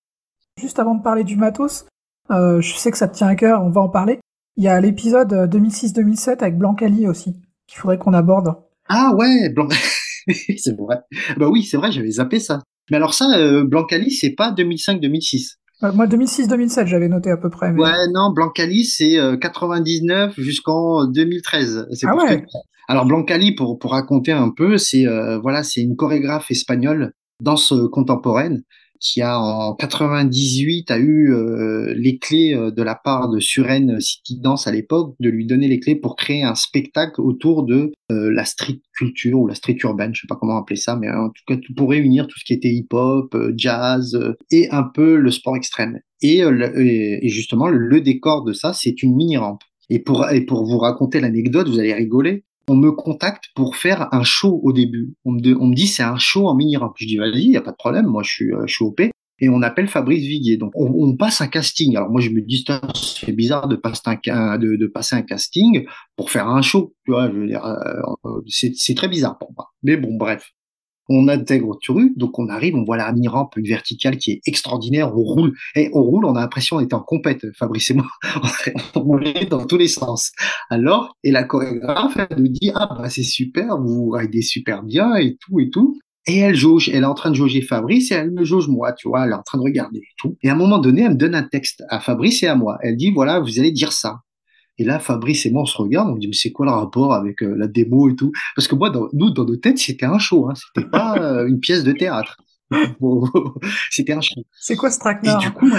[0.59, 1.85] Juste avant de parler du matos,
[2.31, 4.19] euh, je sais que ça te tient à cœur, on va en parler.
[4.57, 7.35] Il y a l'épisode 2006-2007 euh, avec Blancali aussi,
[7.67, 8.55] qu'il faudrait qu'on aborde.
[8.87, 9.67] Ah ouais, Blanc...
[10.57, 10.97] c'est vrai.
[11.37, 12.61] Bah oui, c'est vrai, j'avais zappé ça.
[12.91, 15.55] Mais alors ça, euh, Blancali, c'est pas 2005-2006.
[15.83, 17.71] Euh, moi, 2006-2007, j'avais noté à peu près.
[17.71, 21.87] Ouais, non, Blancali, c'est 99 euh, jusqu'en 2013.
[22.05, 22.45] Ah ouais.
[22.87, 27.73] Alors Blancali, pour pour raconter un peu, c'est euh, voilà, c'est une chorégraphe espagnole, danse
[27.91, 28.61] contemporaine,
[29.05, 34.01] qui a en 98 a eu euh, les clés euh, de la part de Suren
[34.01, 37.91] City Dance à l'époque de lui donner les clés pour créer un spectacle autour de
[38.11, 41.09] euh, la street culture ou la street urbaine, je sais pas comment appeler ça, mais
[41.11, 44.17] en tout cas pour réunir tout ce qui était hip-hop, jazz
[44.49, 45.99] et un peu le sport extrême.
[46.21, 49.61] Et, et justement le, décor de ça, c'est une mini rampe.
[49.89, 54.13] Et pour, et pour vous raconter l'anecdote, vous allez rigoler on me contacte pour faire
[54.13, 55.13] un show au début.
[55.25, 56.93] On me, dit c'est un show en mini ramp.
[56.97, 59.01] Je dis vas-y, y a pas de problème, moi je suis, euh, je suis OP.
[59.39, 60.57] Et on appelle Fabrice Viguier.
[60.57, 61.95] Donc on, passe un casting.
[61.97, 62.63] Alors moi je me dis
[62.95, 66.95] c'est bizarre de passer un de, de, passer un casting pour faire un show.
[67.03, 69.71] Tu vois, je veux dire, euh, c'est très bizarre pour moi.
[69.83, 70.53] Mais bon bref
[71.09, 75.15] on intègre Turu, donc on arrive, on voit la mini-rampe, une verticale qui est extraordinaire,
[75.15, 78.07] on roule, et on roule, on a l'impression d'être en compète, Fabrice et moi,
[78.95, 80.31] on est dans tous les sens.
[80.69, 85.15] Alors, et la chorégraphe, elle nous dit, ah bah c'est super, vous ridez super bien,
[85.15, 85.97] et tout, et tout.
[86.27, 88.93] Et elle jauge, elle est en train de jauger Fabrice et elle me jauge moi,
[88.93, 90.37] tu vois, elle est en train de regarder et tout.
[90.41, 92.79] Et à un moment donné, elle me donne un texte à Fabrice et à moi.
[92.81, 94.21] Elle dit, voilà, vous allez dire ça.
[94.77, 97.13] Et là, Fabrice et moi, on se regarde, on dit, mais c'est quoi le rapport
[97.13, 98.31] avec euh, la démo et tout?
[98.55, 101.47] Parce que moi, dans, nous, dans nos têtes, c'était un show, hein, c'était pas euh,
[101.47, 102.37] une pièce de théâtre.
[103.91, 104.41] c'était un show.
[104.59, 105.69] C'est quoi ce Et du coup,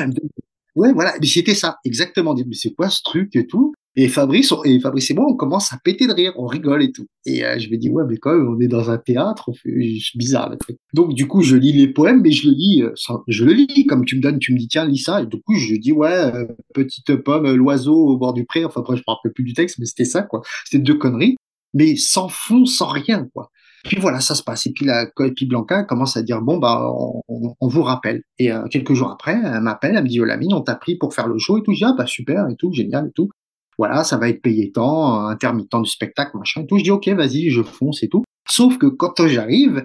[0.77, 2.35] ouais, voilà, mais c'était ça, exactement.
[2.35, 3.73] Mais c'est quoi ce truc et tout?
[3.99, 6.93] Et Fabrice, et Fabrice et moi, on commence à péter de rire, on rigole et
[6.93, 7.07] tout.
[7.25, 10.19] Et euh, je me dis, ouais, mais quand même, on est dans un théâtre, c'est
[10.19, 10.55] bizarre.
[10.93, 12.93] Donc, du coup, je lis les poèmes, mais je le lis, euh,
[13.27, 15.23] je le lis, comme tu me donnes, tu me dis, tiens, lis ça.
[15.23, 18.67] Et du coup, je dis, ouais, euh, petite pomme, l'oiseau au bord du pré.
[18.67, 20.43] Enfin, après, je me rappelle plus du texte, mais c'était ça, quoi.
[20.67, 21.37] C'était deux conneries,
[21.73, 23.51] mais sans fond, sans rien, quoi.
[23.89, 24.67] Puis voilà, ça se passe.
[24.67, 26.91] Et puis la puis Blanca commence à dire bon bah
[27.29, 28.23] on, vous rappelle.
[28.39, 31.15] Et quelques jours après, elle m'appelle, elle me dit oh Lamine, on t'a pris pour
[31.15, 31.73] faire le show et tout.
[31.73, 33.31] Je dis ah bah super et tout, génial et tout
[33.79, 36.79] voilà, ça va être payé tant, intermittent du spectacle, machin et tout.
[36.79, 38.25] Je dis, ok, vas-y, je fonce et tout.
[38.49, 39.85] Sauf que quand j'arrive,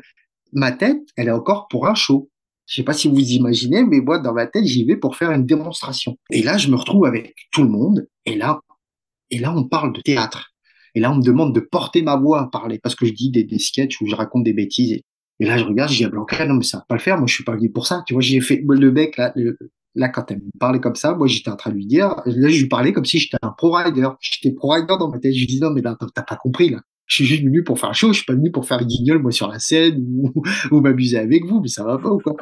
[0.53, 2.29] ma tête, elle est encore pour un show.
[2.67, 5.31] Je sais pas si vous imaginez, mais moi, dans ma tête, j'y vais pour faire
[5.31, 6.15] une démonstration.
[6.29, 8.07] Et là, je me retrouve avec tout le monde.
[8.25, 8.59] Et là,
[9.29, 10.50] et là, on parle de théâtre.
[10.95, 13.29] Et là, on me demande de porter ma voix à parler parce que je dis
[13.29, 14.99] des, sketchs où je raconte des bêtises.
[15.39, 17.17] Et, là, je regarde, je dis à Blanca, non, mais ça va pas le faire.
[17.17, 18.03] Moi, je suis pas venu pour ça.
[18.05, 19.33] Tu vois, j'ai fait le bec, là,
[19.95, 22.49] là, quand elle me parlait comme ça, moi, j'étais en train de lui dire, là,
[22.49, 24.07] je lui parlais comme si j'étais un pro-rider.
[24.19, 25.33] J'étais pro-rider dans ma tête.
[25.33, 26.81] Je lui dis, non, mais t'as pas compris, là.
[27.07, 28.07] Je suis juste venu pour faire un show.
[28.09, 30.31] Je suis pas venu pour faire guignol, moi, sur la scène ou,
[30.71, 32.35] ou m'amuser avec vous, mais ça va pas ou quoi?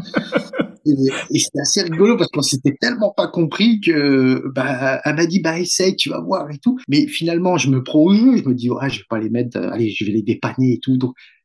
[0.86, 5.42] Et, c'était assez rigolo parce qu'on s'était tellement pas compris que, bah, elle m'a dit,
[5.42, 6.78] bah, essaye, tu vas voir et tout.
[6.88, 8.38] Mais finalement, je me prends au jeu.
[8.38, 10.80] Je me dis, ouais, je vais pas les mettre, allez, je vais les dépanner et
[10.80, 10.98] tout.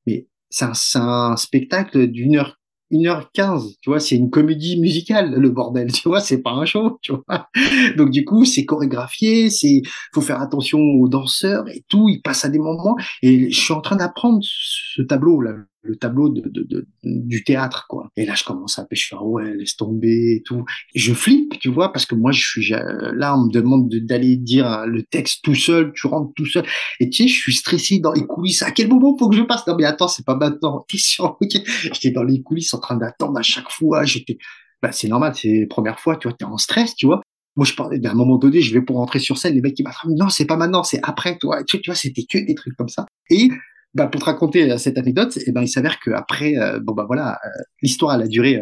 [0.06, 2.58] Mais c'est un, un spectacle d'une heure
[2.94, 6.98] 1h15, tu vois, c'est une comédie musicale, le bordel, tu vois, c'est pas un show,
[7.02, 7.48] tu vois.
[7.96, 12.44] Donc du coup, c'est chorégraphié, c'est faut faire attention aux danseurs et tout, ils passent
[12.44, 16.42] à des moments et je suis en train d'apprendre ce tableau là, le tableau de,
[16.46, 18.08] de, du théâtre, quoi.
[18.16, 20.64] Et là, je commence à pêcher, ouais, laisse tomber et tout.
[20.94, 24.86] Je flippe, tu vois, parce que moi, je suis là, on me demande d'aller dire
[24.86, 26.64] le texte tout seul, tu rentres tout seul.
[27.00, 28.62] Et tu sais, je suis stressé dans les coulisses.
[28.62, 29.66] À quel moment faut que je passe?
[29.66, 30.84] Non, mais attends, c'est pas maintenant.
[30.88, 31.36] T'es sûr?
[31.40, 31.50] Ok.
[31.92, 34.04] J'étais dans les coulisses en train d'attendre à chaque fois.
[34.04, 34.38] J'étais,
[34.82, 37.22] bah, c'est normal, c'est la première fois, tu vois, t'es en stress, tu vois.
[37.56, 39.84] Moi, je parlais d'un moment donné, je vais pour rentrer sur scène, les mecs qui
[39.84, 41.62] m'attrapent, non, c'est pas maintenant, c'est après, toi.
[41.64, 43.06] Tu, tu vois, c'était que des trucs comme ça.
[43.30, 43.48] Et
[43.94, 47.04] bah, pour te raconter euh, cette anecdote, eh ben, il s'avère qu'après, euh, bon bah
[47.06, 47.48] voilà, euh,
[47.80, 48.60] l'histoire a duré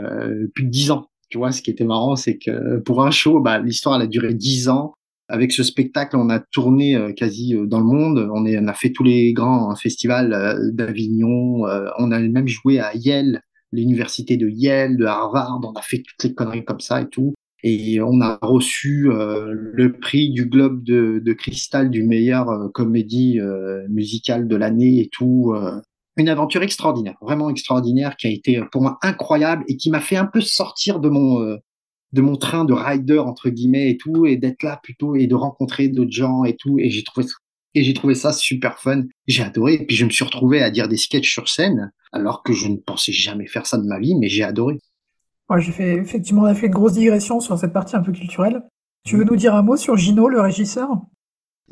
[0.54, 1.06] plus de dix ans.
[1.30, 4.34] Tu vois, ce qui était marrant, c'est que pour un show, bah, l'histoire a duré
[4.34, 4.94] dix ans.
[5.28, 8.28] Avec ce spectacle, on a tourné quasi dans le monde.
[8.34, 11.62] On, est, on a fait tous les grands festivals d'Avignon.
[11.98, 13.40] on a même joué à Yale,
[13.70, 15.60] l'université de Yale, de Harvard.
[15.64, 19.52] On a fait toutes les conneries comme ça et tout et on a reçu euh,
[19.52, 25.00] le prix du Globe de, de Cristal du meilleur euh, comédie euh, musicale de l'année
[25.00, 25.54] et tout.
[26.16, 30.16] une aventure extraordinaire, vraiment extraordinaire, qui a été pour moi incroyable et qui m'a fait
[30.16, 31.58] un peu sortir de mon
[32.12, 35.34] de mon train de rider entre guillemets et tout, et d'être là plutôt et de
[35.34, 36.78] rencontrer d'autres gens et tout.
[36.78, 37.26] Et j'ai trouvé
[37.74, 39.04] et j'ai trouvé ça super fun.
[39.26, 39.74] J'ai adoré.
[39.74, 42.68] Et puis je me suis retrouvé à dire des sketchs sur scène, alors que je
[42.68, 44.78] ne pensais jamais faire ça de ma vie, mais j'ai adoré
[45.58, 48.62] j'ai fait, effectivement, on a fait une grosse digression sur cette partie un peu culturelle.
[49.04, 50.88] Tu veux nous dire un mot sur Gino, le régisseur?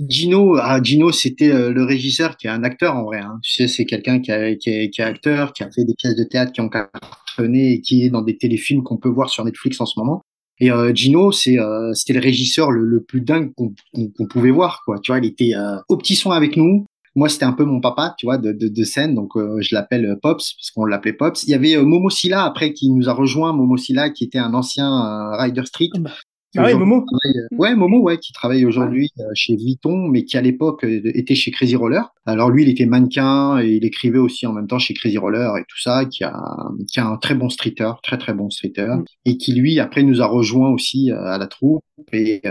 [0.09, 3.19] Gino, ah, Gino, c'était euh, le régisseur qui est un acteur en vrai.
[3.19, 3.39] Hein.
[3.43, 6.17] Tu sais, c'est quelqu'un qui, qui, est, qui est acteur, qui a fait des pièces
[6.17, 9.45] de théâtre qui ont cartonné et qui est dans des téléfilms qu'on peut voir sur
[9.45, 10.23] Netflix en ce moment.
[10.59, 14.83] Et euh, Gino, c'est euh, c'était le régisseur le, le plus dingue qu'on pouvait voir.
[14.85, 14.99] Quoi.
[15.03, 15.53] Tu vois, il était
[15.89, 18.69] au petit son avec nous moi c'était un peu mon papa tu vois de, de,
[18.69, 21.43] de scène donc euh, je l'appelle euh, Pops parce qu'on l'appelait Pops.
[21.45, 24.39] Il y avait euh, Momo Silla après qui nous a rejoint Momo Silla qui était
[24.39, 25.91] un ancien Rider Street.
[25.95, 26.11] Ah, bah.
[26.57, 27.05] ah ouais Momo.
[27.53, 31.77] ouais Momo ouais qui travaille aujourd'hui chez Vuitton mais qui à l'époque était chez Crazy
[31.77, 32.13] Roller.
[32.27, 35.57] Alors lui il était mannequin et il écrivait aussi en même temps chez Crazy Roller
[35.59, 36.41] et tout ça qui a
[36.89, 39.05] qui a un très bon streeter très très bon streeter mm.
[39.27, 42.43] et qui lui après nous a rejoint aussi à la troupe et,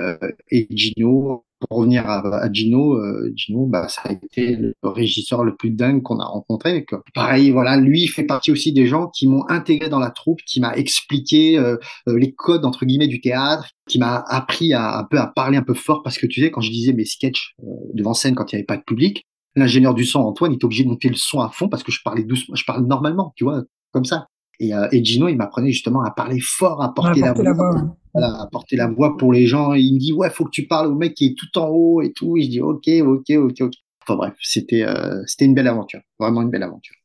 [0.51, 5.55] et Gino pour revenir à, Gino, euh, Gino, bah, ça a été le régisseur le
[5.55, 6.85] plus dingue qu'on a rencontré.
[7.13, 10.61] Pareil, voilà, lui fait partie aussi des gens qui m'ont intégré dans la troupe, qui
[10.61, 15.03] m'a expliqué euh, euh, les codes entre guillemets du théâtre, qui m'a appris à un
[15.03, 17.55] peu à parler un peu fort parce que tu sais, quand je disais mes sketchs
[17.93, 20.65] devant scène quand il n'y avait pas de public, l'ingénieur du son Antoine, il était
[20.65, 23.33] obligé de monter le son à fond parce que je parlais doucement, je parle normalement,
[23.35, 24.27] tu vois, comme ça.
[24.61, 28.75] Et, et Gino, il m'apprenait justement à parler fort, à porter, la, voix voilà, apporter
[28.75, 29.73] la voix pour les gens.
[29.73, 31.67] Et il me dit, ouais, faut que tu parles au mec qui est tout en
[31.67, 32.37] haut et tout.
[32.37, 33.73] Et je dis, ok, ok, ok, ok.
[34.03, 36.95] Enfin bref, c'était euh, c'était une belle aventure, vraiment une belle aventure.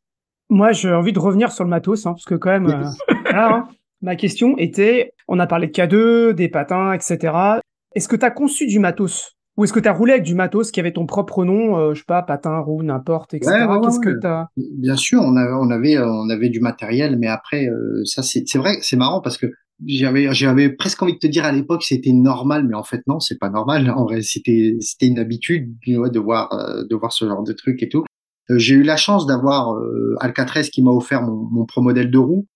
[0.48, 3.68] Moi, j'ai envie de revenir sur le matos, hein, parce que quand même, euh, hein,
[4.00, 7.34] ma question était, on a parlé de K2, des patins, etc.
[7.94, 9.32] Est-ce que tu as conçu du matos?
[9.56, 11.94] Ou est-ce que tu as roulé avec du matos qui avait ton propre nom, euh,
[11.94, 13.66] je sais pas, patin, roue, n'importe, etc.
[13.82, 14.46] Qu'est-ce que t'as?
[14.56, 17.68] Bien sûr, on avait, on avait, on avait du matériel, mais après,
[18.04, 19.46] ça c'est, c'est vrai, c'est marrant parce que
[19.87, 23.20] j'avais j'avais presque envie de te dire à l'époque c'était normal mais en fait non
[23.20, 23.90] c'est pas normal.
[23.90, 27.82] En vrai c'était c'était une habitude de voir euh, de voir ce genre de truc
[27.82, 28.04] et tout.
[28.50, 32.10] Euh, j'ai eu la chance d'avoir euh, Alcatrez qui m'a offert mon, mon pro modèle
[32.10, 32.46] de roue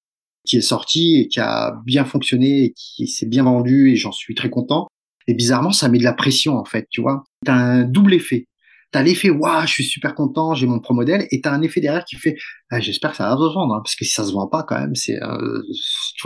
[0.44, 4.12] qui est sorti et qui a bien fonctionné et qui s'est bien vendu et j'en
[4.12, 4.86] suis très content.
[5.26, 7.24] Et bizarrement ça met de la pression en fait tu vois.
[7.44, 8.46] T'as un double effet
[8.90, 11.80] T'as l'effet, waouh, je suis super content, j'ai mon pro modèle, et t'as un effet
[11.80, 12.36] derrière qui fait,
[12.70, 14.62] ah, j'espère que ça va se vendre, hein, parce que si ça se vend pas
[14.62, 15.62] quand même, c'est, euh,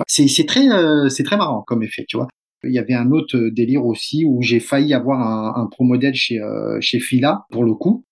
[0.06, 2.28] c'est, c'est très, euh, c'est très marrant comme effet, tu vois.
[2.64, 6.14] Il y avait un autre délire aussi où j'ai failli avoir un, un pro modèle
[6.14, 8.04] chez euh, chez Fila pour le coup,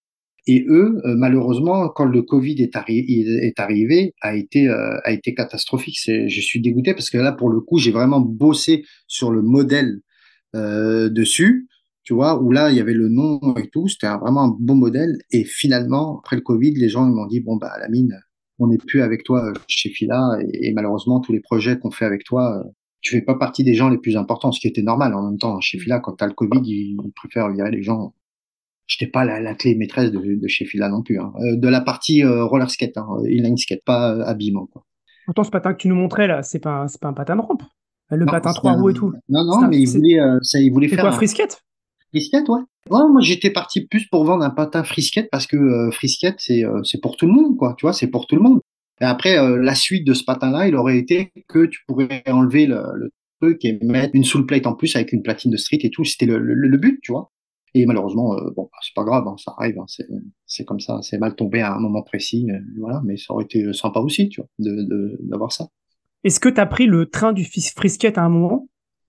[0.48, 5.96] et eux, malheureusement, quand le Covid est, est arrivé, a été a été catastrophique.
[6.06, 10.00] Je suis dégoûté parce que là, pour le coup, j'ai vraiment bossé sur le modèle
[10.54, 11.68] dessus
[12.10, 14.74] tu vois, où là, il y avait le nom et tout, c'était vraiment un bon
[14.74, 15.16] modèle.
[15.30, 18.18] Et finalement, après le Covid, les gens m'ont dit, bon, bah, la mine,
[18.58, 20.20] on n'est plus avec toi chez Fila,
[20.52, 22.64] et, malheureusement, tous les projets qu'on fait avec toi,
[23.00, 25.38] tu fais pas partie des gens les plus importants, ce qui était normal en même
[25.38, 25.60] temps.
[25.60, 28.12] Chez Fila, quand tu as le Covid, ils, préfèrent virer les gens.
[28.88, 31.20] Je pas la, la, clé maîtresse de, chez Fila non plus.
[31.20, 31.32] Hein.
[31.36, 34.66] Euh, de la partie euh, roller skate, hein, inline skate, pas euh, habillement.
[34.66, 34.84] Quoi.
[35.26, 37.62] Pourtant, ce patin que tu nous montrais là, c'est pas, pas un patin de rampe.
[38.10, 39.12] Le patin trois roues et tout.
[39.28, 40.98] Non, non, mais il voulait, ça, il voulait faire.
[40.98, 41.12] quoi, un...
[41.12, 41.62] frisquette
[42.10, 42.60] Frisquette, ouais.
[42.88, 46.82] moi, j'étais parti plus pour vendre un patin frisquette parce que euh, frisquette, c'est euh,
[46.82, 47.74] c'est pour tout le monde, quoi.
[47.78, 48.60] Tu vois, c'est pour tout le monde.
[49.00, 52.66] Et après, euh, la suite de ce patin-là, il aurait été que tu pourrais enlever
[52.66, 53.10] le,
[53.40, 56.04] truc et mettre une soul plate en plus avec une platine de street et tout.
[56.04, 57.30] C'était le, le, but, tu vois.
[57.72, 59.78] Et malheureusement, bon, bah, c'est pas grave, hein, ça arrive.
[59.78, 59.86] Hein,
[60.44, 60.98] c'est comme ça.
[61.02, 63.00] C'est mal tombé à un moment précis, voilà.
[63.04, 65.68] Mais ça aurait été sympa aussi, tu vois, de d'avoir ça.
[66.24, 68.68] Est-ce que tu as pris le train du frisquette à un moment?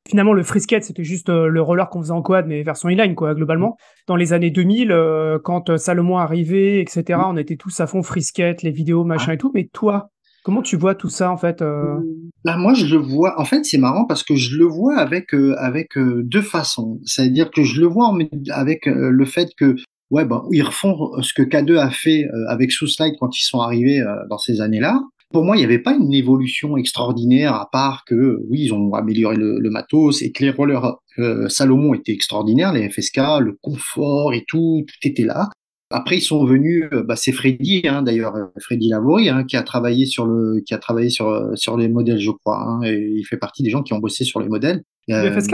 [0.10, 3.16] Finalement le frisket c'était juste euh, le roller qu'on faisait en quad mais version inline
[3.16, 3.78] quoi globalement.
[4.08, 8.04] Dans les années 2000 euh, quand euh, Salomon arrivait etc on était tous à fond
[8.04, 9.52] frisket les vidéos machin et tout.
[9.54, 10.10] Mais toi
[10.44, 13.78] comment tu vois tout ça en fait Là, moi je le vois en fait c'est
[13.78, 17.00] marrant parce que je le vois avec avec deux façons.
[17.06, 18.12] C'est à dire que je le vois
[18.52, 19.76] avec le fait que
[20.10, 23.60] ouais ben ils refont ce que K2 a fait avec Sous Slide quand ils sont
[23.60, 25.00] arrivés dans ces années là
[25.32, 28.94] pour moi, il n'y avait pas une évolution extraordinaire à part que, oui, ils ont
[28.94, 34.34] amélioré le, matos et que les rollers euh, Salomon étaient extraordinaires, les FSK, le confort
[34.34, 35.50] et tout, tout était là.
[35.90, 39.64] Après, ils sont venus, euh, bah, c'est Freddy, hein, d'ailleurs, Freddy Lavori, hein, qui a
[39.64, 43.24] travaillé sur le, qui a travaillé sur sur les modèles, je crois, hein, et il
[43.24, 44.84] fait partie des gens qui ont bossé sur les modèles.
[45.08, 45.54] Le FSK.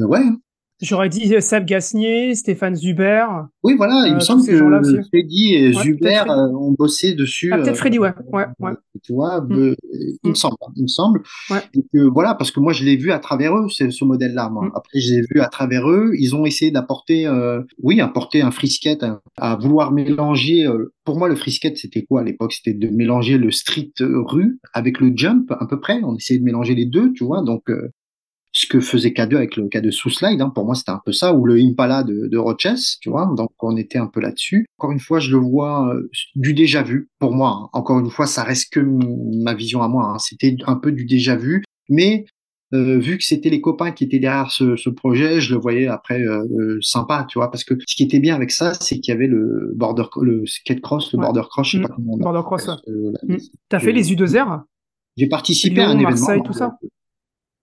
[0.00, 0.22] Euh, ouais,
[0.80, 3.26] J'aurais dit euh, Seb Gasnier, Stéphane Zuber.
[3.64, 7.50] Oui, voilà, il me euh, semble que Freddy et Zuber euh, ont bossé dessus.
[7.52, 8.12] Ah, peut-être Freddy, ouais.
[8.32, 8.72] ouais, ouais.
[9.02, 9.74] Tu vois, mm.
[10.22, 11.22] il me semble, il me semble.
[11.50, 11.58] Ouais.
[11.74, 14.50] Et que, voilà, parce que moi, je l'ai vu à travers eux, ce, modèle-là.
[14.50, 14.70] Mm.
[14.76, 16.12] Après, je l'ai vu à travers eux.
[16.16, 19.04] Ils ont essayé d'apporter, euh, oui, apporter un frisket,
[19.36, 20.68] à, vouloir mélanger.
[21.04, 22.52] pour moi, le frisket, c'était quoi à l'époque?
[22.52, 26.00] C'était de mélanger le street rue avec le jump, à peu près.
[26.04, 27.42] On essayait de mélanger les deux, tu vois.
[27.42, 27.64] Donc,
[28.58, 30.40] ce que faisait K2 avec le K2 sous slide.
[30.40, 30.50] Hein.
[30.50, 33.32] Pour moi, c'était un peu ça, ou le Impala de, de Roches, tu vois.
[33.36, 34.66] Donc, on était un peu là-dessus.
[34.78, 37.08] Encore une fois, je le vois euh, du déjà vu.
[37.20, 37.68] Pour moi, hein.
[37.72, 40.12] encore une fois, ça reste que ma vision à moi.
[40.12, 40.18] Hein.
[40.18, 42.24] C'était un peu du déjà vu, mais
[42.74, 45.86] euh, vu que c'était les copains qui étaient derrière ce, ce projet, je le voyais
[45.86, 49.14] après euh, sympa, tu vois, parce que ce qui était bien avec ça, c'est qu'il
[49.14, 51.86] y avait le border, le skate cross, le border cross, je sais mmh.
[51.86, 52.66] pas comment on Border cross.
[52.66, 53.36] Mmh.
[53.68, 54.62] T'as fait les U2R
[55.16, 56.10] J'ai participé à un événement.
[56.10, 56.76] Marseille, tout ça?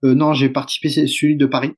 [0.04, 1.72] Euh, non, j'ai participé à celui de Paris.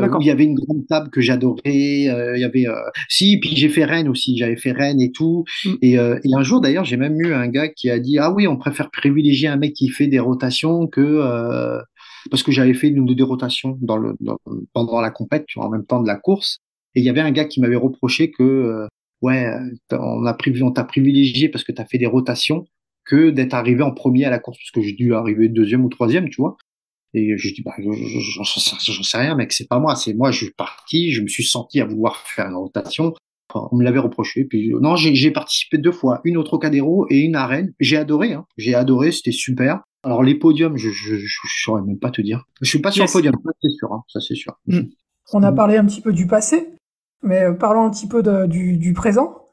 [0.00, 2.08] Euh, où il y avait une grande table que j'adorais.
[2.08, 2.66] Euh, il y avait,
[3.08, 4.36] si, puis j'ai fait Rennes aussi.
[4.36, 5.44] J'avais fait Rennes et tout.
[5.64, 5.74] Mm.
[5.82, 8.48] Et, et, un jour d'ailleurs, j'ai même eu un gars qui a dit ah oui,
[8.48, 11.20] on préfère privilégier un mec qui fait des rotations que
[12.28, 14.16] parce que j'avais fait une ou deux rotations dans le
[14.72, 16.58] pendant la compète, tu vois, en même temps de la course.
[16.96, 18.88] Et il y avait un gars qui m'avait reproché que
[19.22, 19.48] ouais,
[19.92, 22.66] on a on t'a privilégié parce que tu as fait des rotations
[23.04, 25.88] que d'être arrivé en premier à la course parce que j'ai dû arriver deuxième ou
[25.88, 26.56] troisième, tu vois.
[27.14, 30.50] Et je dis, bah, j'en sais rien, mec, c'est pas moi, c'est moi, je suis
[30.50, 33.14] parti, je me suis senti à vouloir faire une rotation.
[33.54, 34.44] on me l'avait reproché.
[34.44, 37.72] Puis non, j'ai participé deux fois, une au Trocadéro et une à Rennes.
[37.78, 38.46] J'ai adoré, hein.
[38.56, 39.82] j'ai adoré, c'était super.
[40.02, 42.44] Alors les podiums, je, je, je, saurais même pas te dire.
[42.60, 44.58] Je suis pas sur le podium, ça c'est sûr, hein, ça c'est sûr.
[44.66, 44.80] Mm.
[45.32, 46.68] On a parlé un petit peu du passé,
[47.22, 49.48] mais euh, parlons un petit peu de, du, du, présent.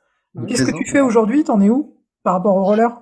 [0.47, 1.43] Qu'est-ce que tu fais aujourd'hui?
[1.43, 3.01] T'en es où par rapport au roller?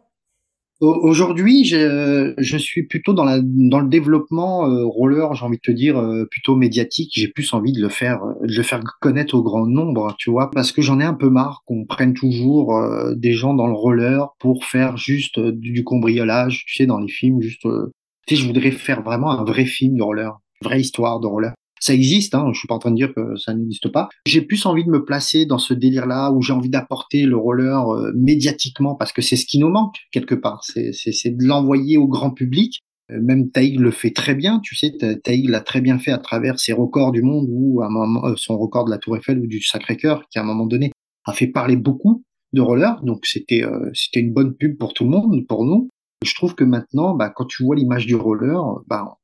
[0.82, 5.61] Aujourd'hui, je, je, suis plutôt dans, la, dans le développement euh, roller, j'ai envie de
[5.61, 7.11] te dire, euh, plutôt médiatique.
[7.13, 10.49] J'ai plus envie de le faire, de le faire connaître au grand nombre, tu vois,
[10.51, 13.73] parce que j'en ai un peu marre qu'on prenne toujours euh, des gens dans le
[13.73, 17.63] roller pour faire juste du, cambriolage, tu sais, dans les films, juste.
[17.63, 21.53] tu sais, je voudrais faire vraiment un vrai film de roller, vraie histoire de roller
[21.80, 24.09] ça existe, hein, je suis pas en train de dire que ça n'existe pas.
[24.25, 27.93] J'ai plus envie de me placer dans ce délire-là où j'ai envie d'apporter le roller
[27.93, 30.63] euh, médiatiquement parce que c'est ce qui nous manque quelque part.
[30.63, 30.91] C'est,
[31.25, 32.80] de l'envoyer au grand public.
[33.11, 34.91] Euh, même Taïg le fait très bien, tu sais,
[35.23, 38.25] Taïg l'a très bien fait à travers ses records du monde ou à un moment,
[38.25, 40.91] euh, son record de la Tour Eiffel ou du Sacré-Cœur qui à un moment donné
[41.25, 42.23] a fait parler beaucoup
[42.53, 43.01] de roller.
[43.03, 43.63] Donc c'était
[43.93, 45.89] c'était une bonne pub pour tout le monde, pour nous.
[46.25, 49.19] Je trouve que maintenant, bah, quand tu vois l'image du roller, bah,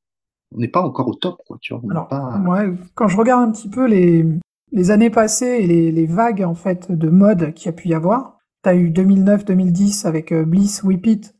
[0.54, 1.58] on n'est pas encore au top, quoi.
[1.60, 2.08] Tu vois, Alors,
[2.94, 4.24] quand je regarde un petit peu les,
[4.72, 7.88] les années passées et les, les, vagues en fait de mode qu'il y a pu
[7.88, 11.34] y avoir, tu as eu 2009-2010 avec euh, Bliss Whip It,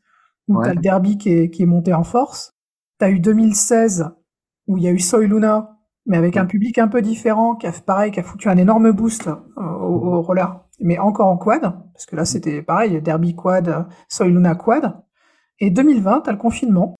[0.47, 2.53] où tu as le derby qui est, qui est monté en force.
[2.99, 4.09] Tu as eu 2016
[4.67, 7.67] où il y a eu Soy Luna, mais avec un public un peu différent, qui
[7.67, 11.61] a pareil, qui a foutu un énorme boost euh, au, roller, mais encore en quad,
[11.61, 15.01] parce que là c'était pareil, derby quad, Soy Luna quad.
[15.59, 16.95] Et 2020, tu as le confinement,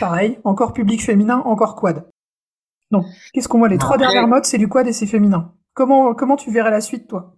[0.00, 2.06] Pareil, encore public féminin, encore quad.
[2.90, 3.68] Donc, qu'est-ce qu'on voit?
[3.68, 5.52] Les trois dernières modes, c'est du quad et c'est féminin.
[5.74, 7.34] Comment, comment tu verrais la suite, toi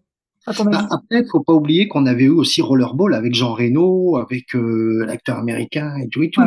[0.46, 4.16] à ton bah, Après, faut pas oublier qu'on avait eu aussi Rollerball avec Jean Reno,
[4.16, 6.42] avec euh, l'acteur américain et tout et tout.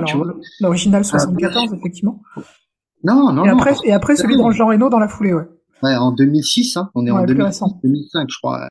[0.60, 2.22] L'original 74, effectivement.
[3.04, 5.47] Non, non, et après, Et après, celui dans Jean Reno dans la foulée, ouais.
[5.84, 6.89] Ouais, en 2006, hein.
[6.95, 8.68] on est en 2006, 2005, je crois.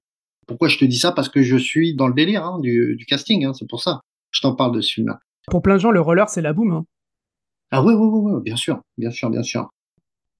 [0.47, 1.12] Pourquoi je te dis ça?
[1.12, 4.01] Parce que je suis dans le délire hein, du, du, casting, hein, c'est pour ça.
[4.30, 5.18] Je t'en parle de ce film-là.
[5.51, 6.85] Pour plein de gens, le roller, c'est la boum.
[7.72, 9.70] Ah oui, oui, oui, bien sûr, bien sûr, bien sûr.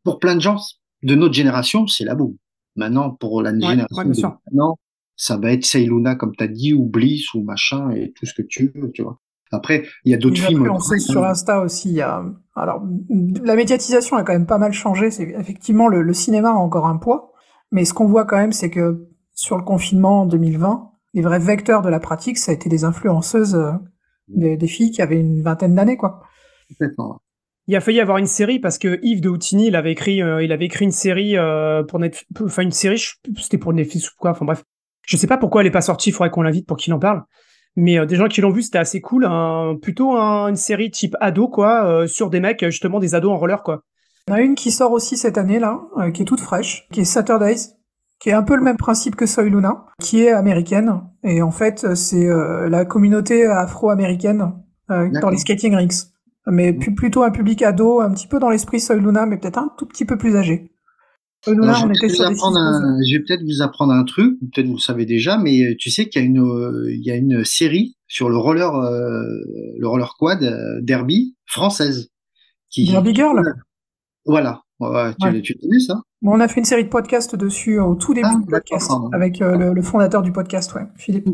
[0.04, 0.58] Pour plein de gens
[1.02, 2.36] de notre génération, c'est la boum.
[2.76, 4.78] Maintenant, pour la génération de maintenant,
[5.16, 8.34] ça va être Sailuna, comme tu as dit, ou Bliss, ou machin, et tout ce
[8.34, 9.18] que tu veux, tu vois.
[9.50, 10.70] Après, il y a d'autres films.
[10.70, 12.22] On sait sur Insta aussi, il y a,
[12.54, 12.82] alors,
[13.42, 15.10] la médiatisation a quand même pas mal changé.
[15.10, 17.32] C'est effectivement le, le, cinéma a encore un poids,
[17.70, 21.38] mais ce qu'on voit quand même, c'est que sur le confinement en 2020, les vrais
[21.38, 23.72] vecteurs de la pratique, ça a été des influenceuses, euh,
[24.28, 26.22] des, des filles qui avaient une vingtaine d'années, quoi.
[26.78, 27.20] Complètement.
[27.68, 30.16] Il a failli y avoir une série parce que Yves de Houtini, il avait écrit,
[30.16, 31.36] il avait écrit une série
[31.88, 33.00] pour Netflix, enfin une série,
[33.38, 34.64] c'était pour Netflix ou quoi, enfin bref.
[35.06, 36.98] Je sais pas pourquoi elle est pas sortie, il faudrait qu'on l'invite pour qu'il en
[36.98, 37.22] parle.
[37.76, 39.28] Mais des gens qui l'ont vu, c'était assez cool,
[39.80, 43.84] plutôt une série type ado quoi, sur des mecs justement des ados en roller quoi.
[44.26, 45.80] Il y en a une qui sort aussi cette année là,
[46.12, 47.76] qui est toute fraîche, qui est Saturdays,
[48.22, 51.02] qui est un peu le même principe que Soy Luna, qui est américaine.
[51.24, 54.52] Et en fait, c'est euh, la communauté afro-américaine
[54.92, 56.11] euh, dans les skating rinks.
[56.47, 59.70] Mais plutôt un public ado, un petit peu dans l'esprit Soy Luna, mais peut-être un
[59.78, 60.70] tout petit peu plus âgé.
[61.47, 65.07] Luna, on était sur Je vais peut-être vous apprendre un truc, peut-être vous le savez
[65.07, 68.28] déjà, mais euh, tu sais qu'il y a une, il y a une série sur
[68.28, 72.11] le roller, le roller quad derby française.
[72.70, 73.43] Qui, derby Girl?
[74.24, 74.62] Voilà.
[74.80, 76.03] Ouais, tu, vu ça?
[76.24, 79.40] On a fait une série de podcasts dessus au tout début ah, du podcast avec
[79.40, 81.28] euh, le, fondateur du podcast, ouais, Philippe.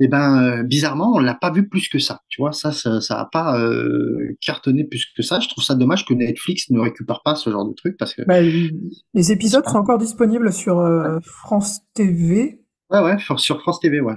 [0.00, 2.20] Eh ben, euh, bizarrement, on l'a pas vu plus que ça.
[2.28, 5.40] Tu vois, ça, ça, ça a pas euh, cartonné plus que ça.
[5.40, 8.22] Je trouve ça dommage que Netflix ne récupère pas ce genre de truc parce que
[8.22, 10.82] bah, les épisodes sont encore disponibles sur
[11.22, 12.60] France TV.
[12.90, 14.14] Ouais, ouais, sur France TV, ouais.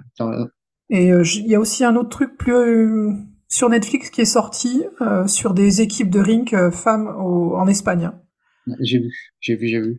[0.89, 3.13] Et il y a aussi un autre truc plus
[3.49, 4.83] sur Netflix qui est sorti
[5.25, 8.11] sur des équipes de rink femmes en Espagne.
[8.79, 9.97] J'ai vu, j'ai vu, j'ai vu.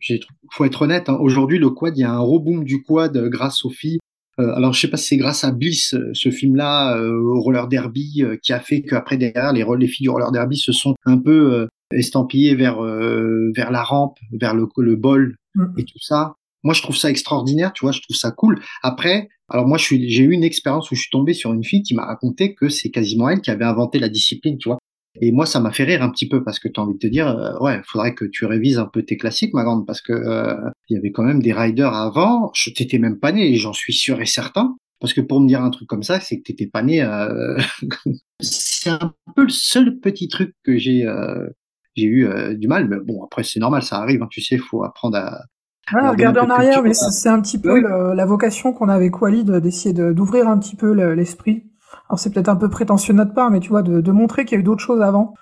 [0.53, 3.28] Faut être honnête, hein, aujourd'hui le quad, il y a un reboom du quad euh,
[3.28, 3.99] grâce aux filles.
[4.39, 7.68] Euh, alors je sais pas si c'est grâce à Bliss, euh, ce film-là, au roller
[7.68, 11.18] derby, qui a fait qu'après derrière les, les filles du roller derby se sont un
[11.18, 15.64] peu estampillées vers vers la rampe, vers le, le bol mm.
[15.78, 16.34] et tout ça.
[16.64, 18.61] Moi je trouve ça extraordinaire, tu vois, je trouve ça cool.
[18.82, 21.64] Après, alors moi je suis, j'ai eu une expérience où je suis tombé sur une
[21.64, 24.78] fille qui m'a raconté que c'est quasiment elle qui avait inventé la discipline, tu vois.
[25.21, 26.99] Et moi, ça m'a fait rire un petit peu parce que tu as envie de
[26.99, 30.01] te dire, euh, ouais, faudrait que tu révises un peu tes classiques, ma grande, parce
[30.01, 30.55] que euh,
[30.89, 32.51] il y avait quand même des riders avant.
[32.55, 34.77] Je t'étais même pas né, j'en suis sûr et certain.
[35.01, 37.03] Parce que pour me dire un truc comme ça, c'est que t'étais pas né.
[37.03, 37.57] Euh...
[38.41, 41.47] c'est un peu le seul petit truc que j'ai euh,
[41.95, 42.89] j'ai eu du mal.
[42.89, 44.23] Mais bon, après c'est normal, ça arrive.
[44.23, 45.43] Hein, tu sais, faut apprendre à.
[45.91, 49.51] Ah, regarder en arrière, mais c'est un petit peu la vocation qu'on a avec Walid
[49.51, 51.64] d'essayer d'ouvrir un petit peu l'esprit
[52.09, 54.57] alors c'est peut-être un peu prétentieux de notre part, mais tu vois, de, montrer qu'il
[54.57, 55.34] y a eu d'autres choses avant.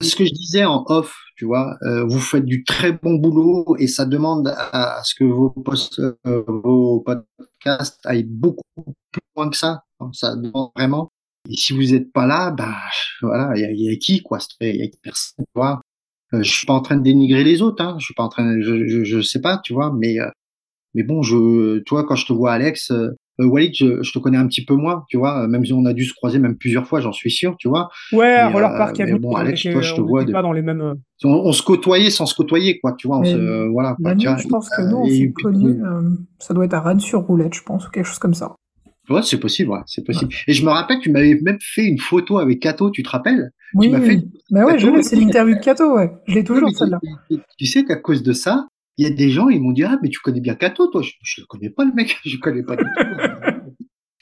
[0.00, 3.76] Ce que je disais en off, tu vois, euh, vous faites du très bon boulot
[3.78, 8.62] et ça demande à, ce que euh, vos podcasts aillent beaucoup
[9.10, 9.84] plus loin que ça.
[10.12, 11.10] Ça demande vraiment.
[11.48, 12.76] Et si vous n'êtes pas là, bah
[13.22, 14.38] voilà, il y a, qui quoi?
[14.60, 15.44] Il y a personne.
[15.44, 15.80] Tu vois
[16.32, 17.84] euh, je suis pas en train de dénigrer les autres.
[17.84, 17.96] Hein.
[17.98, 20.16] Je suis pas en train, je, sais pas, tu vois, mais
[20.94, 22.92] mais bon, je, toi, quand je te vois, Alex,
[23.40, 25.92] euh, Walid, je, te connais un petit peu moins, tu vois, même si on a
[25.92, 27.88] dû se croiser même plusieurs fois, j'en suis sûr, tu vois.
[28.12, 30.24] Ouais, mais, Roller Park, euh, bon, Alex, toi, je te vois.
[30.24, 30.80] Pas dans les mêmes...
[30.80, 33.18] Euh, on, se côtoyait sans se côtoyer, quoi, tu vois.
[33.18, 35.80] On se, voilà, je pense que nous, on s'est connus,
[36.38, 38.54] ça doit être à Rennes-sur-Roulette, je pense, ou quelque chose comme ça.
[39.10, 40.32] Ouais, c'est possible, ouais, c'est possible.
[40.46, 43.50] Et je me rappelle, tu m'avais même fait une photo avec Kato, tu te rappelles?
[43.74, 46.10] Oui, tu fait bah ouais, c'est l'interview de Kato, ouais.
[46.26, 47.00] Je l'ai toujours, celle-là.
[47.58, 48.66] Tu sais qu'à cause de ça,
[48.96, 51.02] il y a des gens, ils m'ont dit, ah, mais tu connais bien Kato, toi.
[51.02, 52.16] Je ne connais pas, le mec.
[52.24, 53.06] Je connais pas du tout.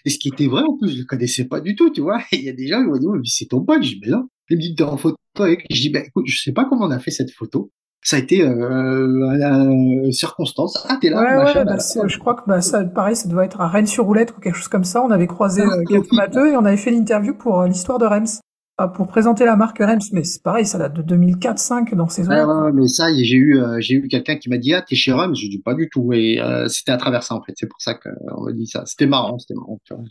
[0.05, 2.21] Et ce qui était vrai, en plus, je le connaissais pas du tout, tu vois.
[2.33, 3.83] Et il y a des gens, ils m'ont dit, mais c'est ton pote.
[3.83, 4.29] Je dis, mais non.
[4.51, 5.65] Il me dit, t'es en photo avec.
[5.71, 7.71] Je dis, ben, écoute, je sais pas comment on a fait cette photo.
[8.05, 10.85] Ça a été euh, circonstance.
[10.89, 13.45] Ah, t'es là, ouais, machin, ouais, bah, Je crois que bah, ça, pareil, ça doit
[13.45, 15.05] être à Rennes-sur-Roulette ou quelque chose comme ça.
[15.05, 18.41] On avait croisé ah, euh, et on avait fait l'interview pour euh, l'histoire de Reims
[18.89, 22.43] pour présenter la marque Rems, mais c'est pareil, ça date de 2004-5 dans ces ouais,
[22.43, 25.13] ouais, mais ça, j'ai eu, euh, j'ai eu quelqu'un qui m'a dit, ah, t'es chez
[25.13, 27.69] Rems, je dis pas du tout, et euh, c'était à travers ça, en fait, c'est
[27.69, 28.85] pour ça qu'on m'a dit ça.
[28.87, 30.05] C'était marrant, c'était marrant, tu vois.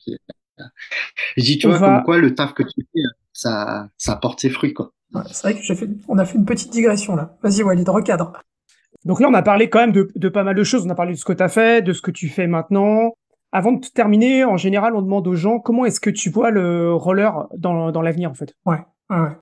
[1.37, 3.01] Je dis, tu vois, comme quoi, le taf que tu fais,
[3.33, 4.91] ça, ça porte ses fruits, quoi.
[5.31, 7.35] c'est vrai que j'ai fait, on a fait une petite digression, là.
[7.41, 8.33] Vas-y, Walid, recadre.
[9.05, 10.85] Donc là, on a parlé quand même de, de pas mal de choses.
[10.85, 13.13] On a parlé de ce que tu as fait, de ce que tu fais maintenant,
[13.51, 16.93] avant de terminer, en général, on demande aux gens comment est-ce que tu vois le
[16.93, 18.55] roller dans, dans l'avenir, en fait?
[18.65, 18.79] Ouais,
[19.09, 19.35] ouais.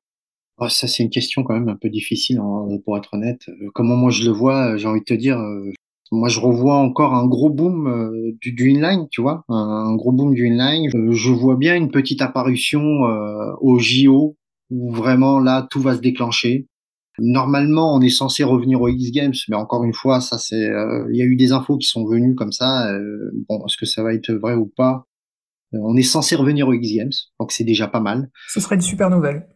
[0.62, 3.48] Oh, ça, c'est une question quand même un peu difficile, hein, pour être honnête.
[3.48, 5.72] Euh, comment moi je le vois, j'ai envie de te dire, euh,
[6.12, 10.12] moi je revois encore un gros boom euh, du, du, inline, tu vois, un, gros
[10.12, 10.90] boom du inline.
[11.12, 12.82] je vois bien une petite apparition
[13.62, 14.36] au JO
[14.70, 16.68] où vraiment là tout va se déclencher.
[17.22, 21.08] Normalement, on est censé revenir aux X Games, mais encore une fois, ça c'est, euh,
[21.12, 22.92] il y a eu des infos qui sont venues comme ça.
[22.92, 25.06] Euh, bon, est-ce que ça va être vrai ou pas?
[25.74, 28.30] Euh, On est censé revenir aux X Games, donc c'est déjà pas mal.
[28.48, 29.48] Ce serait une super nouvelle.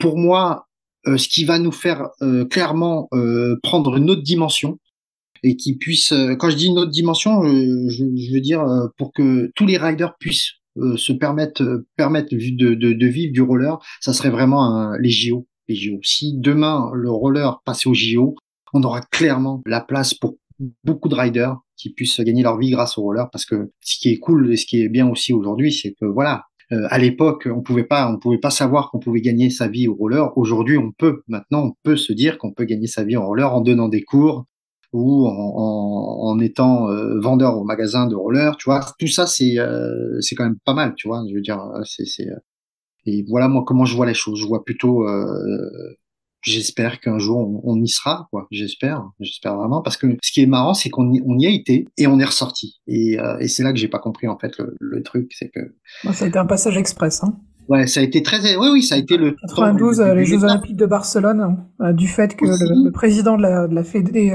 [0.00, 0.68] pour moi,
[1.06, 2.10] ce qui va nous faire
[2.50, 3.08] clairement
[3.62, 4.78] prendre une autre dimension
[5.42, 8.64] et qui puisse, quand je dis une autre dimension, je, veux dire
[8.98, 10.52] pour que tous les riders puissent
[10.96, 15.46] se permettre permettre de, de, de, vivre du roller, ça serait vraiment un, les JO
[15.74, 15.98] JO.
[16.02, 18.34] Si demain le roller passait au JO,
[18.72, 20.36] on aura clairement la place pour
[20.84, 24.10] beaucoup de riders qui puissent gagner leur vie grâce au roller parce que ce qui
[24.10, 27.48] est cool et ce qui est bien aussi aujourd'hui, c'est que voilà, Euh, à l'époque,
[27.52, 30.32] on pouvait pas, on pouvait pas savoir qu'on pouvait gagner sa vie au roller.
[30.36, 31.22] Aujourd'hui, on peut.
[31.28, 34.02] Maintenant, on peut se dire qu'on peut gagner sa vie au roller en donnant des
[34.02, 34.46] cours
[34.92, 38.56] ou en, en, étant euh, vendeur au magasin de roller.
[38.58, 40.94] Tu vois, tout ça, c'est euh, c'est quand même pas mal.
[40.96, 42.26] Tu vois, je veux dire, c'est
[43.06, 44.40] et voilà moi comment je vois les choses.
[44.40, 45.06] Je vois plutôt
[46.42, 48.46] j'espère qu'un jour on, y sera, quoi.
[48.50, 51.50] J'espère, j'espère vraiment, parce que ce qui est marrant, c'est qu'on y, on y a
[51.50, 52.80] été et on est ressorti.
[52.86, 55.74] Et, euh, et c'est là que j'ai pas compris en fait le, truc, c'est que.
[56.12, 57.36] ça a été un passage express, hein.
[57.68, 59.36] Ouais, ça a été très, oui, oui, ça a été le.
[59.40, 63.68] 92, euh, les Jeux Olympiques de Barcelone, euh, du fait que le, président de la,
[63.68, 64.34] de la Fédé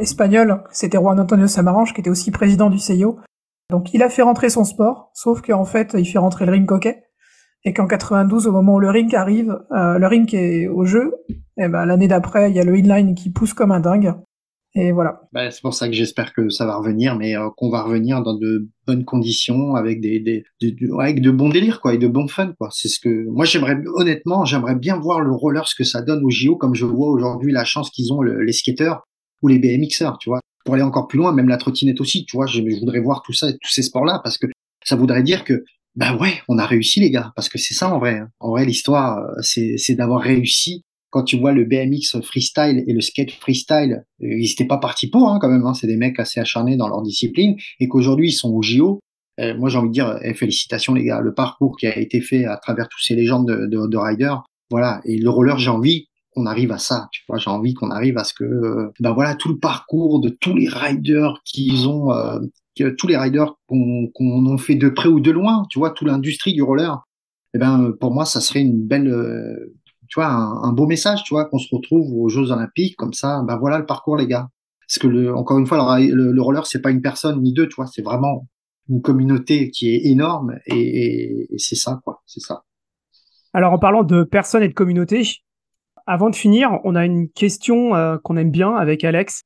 [0.00, 3.18] espagnole, c'était Juan Antonio Samaranch, qui était aussi président du CIO.
[3.70, 6.70] Donc, il a fait rentrer son sport, sauf qu'en fait, il fait rentrer le ring
[6.70, 7.05] hockey
[7.66, 11.12] et qu'en 92, au moment où le ring arrive, euh, le ring est au jeu,
[11.58, 14.14] et ben l'année d'après, il y a le inline qui pousse comme un dingue.
[14.76, 15.22] Et voilà.
[15.32, 18.22] Bah, c'est pour ça que j'espère que ça va revenir, mais euh, qu'on va revenir
[18.22, 20.44] dans de bonnes conditions, avec des, des,
[21.00, 22.68] avec de bons délires, quoi, et de bons fun, quoi.
[22.70, 26.24] C'est ce que moi j'aimerais honnêtement, j'aimerais bien voir le roller ce que ça donne
[26.24, 29.02] au JO, comme je vois aujourd'hui la chance qu'ils ont les skateurs
[29.42, 30.40] ou les BMXers, tu vois.
[30.64, 32.46] Pour aller encore plus loin, même la trottinette aussi, tu vois.
[32.46, 34.46] Je, je voudrais voir tout ça, tous ces sports-là, parce que
[34.84, 35.64] ça voudrait dire que
[35.96, 38.18] ben ouais, on a réussi les gars, parce que c'est ça en vrai.
[38.18, 38.28] Hein.
[38.38, 40.84] En vrai, l'histoire, euh, c'est, d'avoir réussi.
[41.10, 45.08] Quand tu vois le BMX freestyle et le skate freestyle, euh, ils n'étaient pas partis
[45.08, 45.64] pour hein, quand même.
[45.64, 45.72] Hein.
[45.72, 49.00] C'est des mecs assez acharnés dans leur discipline et qu'aujourd'hui ils sont au JO.
[49.40, 51.20] Euh, moi, j'ai envie de dire eh, félicitations les gars.
[51.20, 54.42] Le parcours qui a été fait à travers tous ces légendes de, de, de riders,
[54.70, 55.00] voilà.
[55.06, 57.08] Et le roller, j'ai envie qu'on arrive à ça.
[57.12, 60.28] Tu vois, j'ai envie qu'on arrive à ce que, ben voilà, tout le parcours de
[60.28, 62.10] tous les riders qu'ils ont,
[62.96, 66.52] tous les riders qu'on qu fait de près ou de loin, tu vois, toute l'industrie
[66.52, 67.04] du roller,
[67.54, 69.74] eh ben, pour moi, ça serait une belle, euh,
[70.08, 73.42] tu vois, un, beau message, tu vois, qu'on se retrouve aux Jeux Olympiques, comme ça,
[73.46, 74.48] ben voilà le parcours, les gars.
[74.86, 77.66] Parce que, le, encore une fois, le, le, roller, c'est pas une personne ni deux,
[77.68, 78.46] tu vois, c'est vraiment
[78.88, 82.64] une communauté qui est énorme et, et, c'est ça, quoi, c'est ça.
[83.52, 85.22] Alors, en parlant de personnes et de communauté,
[86.06, 89.42] avant de finir, on a une question euh, qu'on aime bien avec Alex.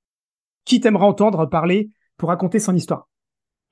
[0.66, 3.09] Qui t'aimerait entendre parler pour raconter son histoire?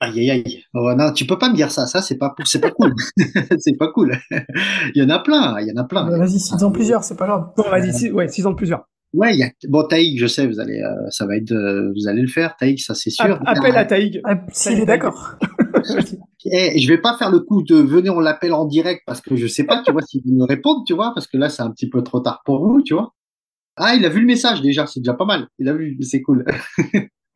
[0.01, 0.63] Aïe aïe aïe.
[0.75, 1.87] Oh, non, tu peux pas me dire ça.
[1.87, 2.95] Ça, c'est pas, c'est pas cool.
[3.59, 4.17] c'est pas cool.
[4.95, 5.59] il y en a plein.
[5.61, 6.09] Il y a plein.
[6.09, 7.51] vas-y, six ans plusieurs, c'est pas grave.
[7.57, 8.85] Bon, vas-y, six, ouais, six ans plusieurs.
[9.15, 11.93] Ouais, il y a, bon, Taïg, je sais, vous allez, euh, ça va être, euh,
[11.97, 13.41] vous allez le faire, Taïg, ça c'est sûr.
[13.47, 14.21] appel à Taïg.
[14.25, 15.37] Ah, s'il est d'accord.
[16.45, 19.35] Et je vais pas faire le coup de venez, on l'appelle en direct parce que
[19.35, 21.71] je sais pas, tu vois, s'il me répondre, tu vois, parce que là, c'est un
[21.71, 23.15] petit peu trop tard pour vous, tu vois.
[23.77, 25.47] Ah, il a vu le message déjà, c'est déjà pas mal.
[25.59, 26.45] Il a vu, c'est cool.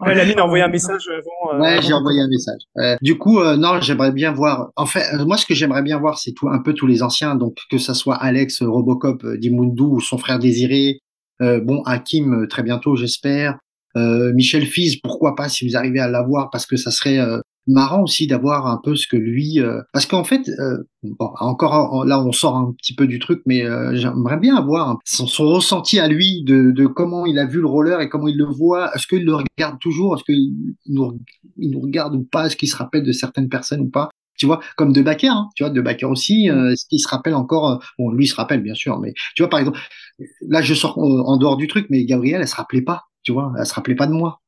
[0.02, 1.54] Ouais, a envoyé un message avant.
[1.54, 2.98] Euh, ouais, j'ai envoyé un message.
[3.00, 4.70] du coup, euh, non, j'aimerais bien voir.
[4.76, 7.02] En fait, euh, moi, ce que j'aimerais bien voir, c'est tout un peu tous les
[7.02, 7.34] anciens.
[7.34, 11.00] Donc, que ça soit Alex, Robocop, Dimundu ou son frère Désiré.
[11.40, 13.58] bon, Hakim, très bientôt, j'espère.
[13.94, 17.18] Michel Fiz, pourquoi pas si vous arrivez à l'avoir, parce que ça serait
[17.66, 22.04] marrant aussi d'avoir un peu ce que lui euh, parce qu'en fait euh, bon encore
[22.04, 26.00] là on sort un petit peu du truc mais euh, j'aimerais bien avoir son, ressenti
[26.00, 28.94] à lui de, de, comment il a vu le roller et comment il le voit.
[28.94, 30.16] Est-ce qu'il le regarde toujours?
[30.16, 30.54] Est-ce qu'il
[30.88, 31.20] nous,
[31.58, 32.46] il nous regarde ou pas?
[32.46, 34.08] Est-ce qu'il se rappelle de certaines personnes ou pas?
[34.38, 37.34] Tu vois comme de Baker hein, tu vois de Baker aussi est-ce qu'il se rappelle
[37.34, 39.78] encore bon lui il se rappelle bien sûr mais tu vois par exemple
[40.48, 43.52] là je sors en dehors du truc mais Gabriel elle se rappelait pas tu vois
[43.58, 44.41] elle se rappelait pas de moi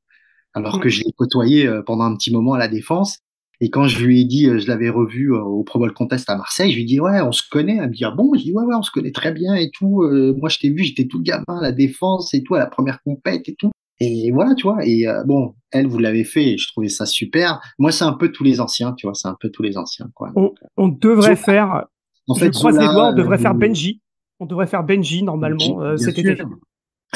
[0.55, 3.19] alors que je l'ai côtoyé euh, pendant un petit moment à la défense.
[3.61, 6.29] Et quand je lui ai dit, euh, je l'avais revu euh, au Pro Bowl Contest
[6.31, 7.77] à Marseille, je lui ai dit, ouais, on se connaît.
[7.77, 8.33] Elle me dit, ah bon?
[8.35, 10.03] Je dis, ouais, ouais, on se connaît très bien et tout.
[10.37, 13.03] moi, je t'ai vu, j'étais tout gamin à la défense et tout, à la première
[13.03, 13.71] compète et tout.
[14.01, 14.79] Et voilà, tu vois.
[14.85, 17.61] Et bon, elle, vous l'avez fait et je trouvais ça super.
[17.79, 20.11] Moi, c'est un peu tous les anciens, tu vois, c'est un peu tous les anciens,
[20.15, 20.33] quoi.
[20.77, 21.87] On, devrait faire,
[22.27, 24.01] en fait, je croise les doigts, on devrait faire Benji.
[24.41, 26.37] On devrait faire Benji, normalement, cet été.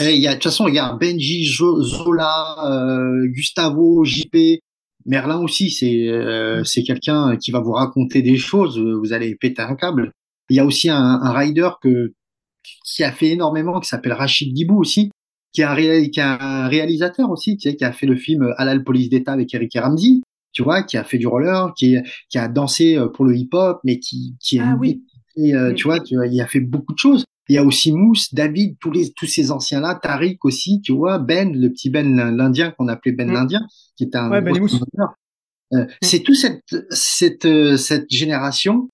[0.01, 4.61] Eh, il y a, de toute façon, il y a Benji, Zola, euh, Gustavo, JP,
[5.07, 5.71] Merlin aussi.
[5.71, 8.79] C'est euh, c'est quelqu'un qui va vous raconter des choses.
[8.79, 10.13] Vous allez péter un câble.
[10.51, 12.13] Il y a aussi un, un rider que
[12.85, 15.11] qui a fait énormément, qui s'appelle Rachid Dibou aussi,
[15.53, 18.53] qui est un, qui est un réalisateur aussi, tu sais, qui a fait le film
[18.57, 20.21] Halal Police d'État avec Eric Ramsey,
[20.53, 21.97] tu vois, qui a fait du roller, qui,
[22.29, 25.03] qui a dansé euh, pour le hip-hop, mais qui, qui ah, oui.
[25.37, 27.25] Et, tu vois, tu vois, il a fait beaucoup de choses.
[27.49, 30.93] Il y a aussi Mousse, David, tous les tous ces anciens là, Tariq aussi, tu
[30.93, 33.33] vois, Ben, le petit Ben l'Indien qu'on appelait Ben mm.
[33.33, 35.87] l'Indien, qui est un ouais, ben euh, mm.
[36.03, 38.89] C'est toute cette cette euh, cette génération.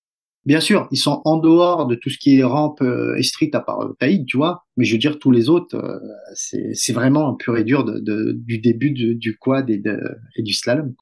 [0.45, 3.49] Bien sûr, ils sont en dehors de tout ce qui est rampe euh, et street
[3.53, 4.63] à part Taïd, tu vois.
[4.77, 6.01] Mais je veux dire, tous les autres,
[6.33, 9.99] c'est c'est vraiment pur et dur de, de du début du quad et, de,
[10.37, 10.93] et du slalom.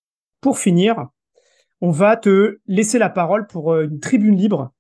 [0.42, 1.08] Pour finir,
[1.82, 4.73] on va te laisser la parole pour une tribune libre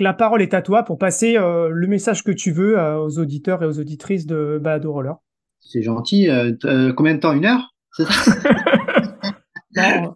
[0.00, 3.18] la parole est à toi pour passer euh, le message que tu veux euh, aux
[3.18, 5.14] auditeurs et aux auditrices de Balado Roller.
[5.60, 6.28] C'est gentil.
[6.28, 7.74] Euh, combien de temps Une heure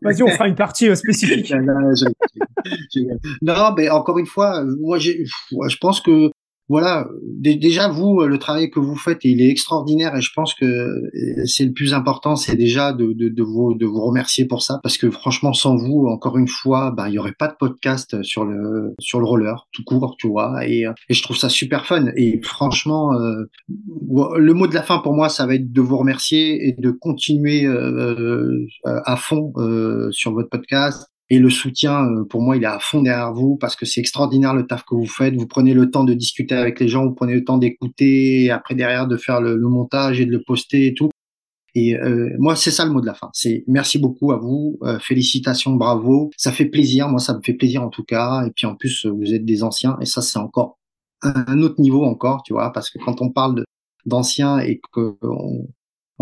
[0.03, 1.53] Vas-y, on fera une partie spécifique.
[3.43, 6.31] non, mais encore une fois, moi, je pense que
[6.69, 10.65] voilà, déjà vous, le travail que vous faites, il est extraordinaire et je pense que
[10.65, 13.05] euh, c'est le plus important, c'est déjà de,
[13.43, 17.09] vous, de vous remercier pour ça parce que franchement, sans vous, encore une fois, bah,
[17.09, 20.67] il y aurait pas de podcast sur le sur le roller tout court, tu vois,
[20.67, 22.07] et, euh, je trouve ça super fun.
[22.17, 25.99] Et franchement, euh, le mot de la fin pour moi, ça va être de vous
[25.99, 27.67] remercier et de continuer
[28.85, 29.53] à fond
[30.11, 33.57] sur votre podcast et le soutien, euh, pour moi, il est à fond derrière vous
[33.57, 35.35] parce que c'est extraordinaire le taf que vous faites.
[35.35, 38.75] Vous prenez le temps de discuter avec les gens, vous prenez le temps d'écouter, après
[38.75, 41.09] derrière de faire le, montage et de le poster et tout.
[41.75, 43.31] Et euh, moi, c'est ça le mot de la fin.
[43.33, 46.31] C'est merci beaucoup à vous, euh, félicitations, bravo.
[46.37, 48.45] Ça fait plaisir, moi ça me fait plaisir en tout cas.
[48.47, 50.77] Et puis en plus, vous êtes des anciens et ça c'est encore
[51.23, 53.65] un autre niveau encore, tu vois, parce que quand on parle
[54.05, 55.67] d'anciens et qu'on on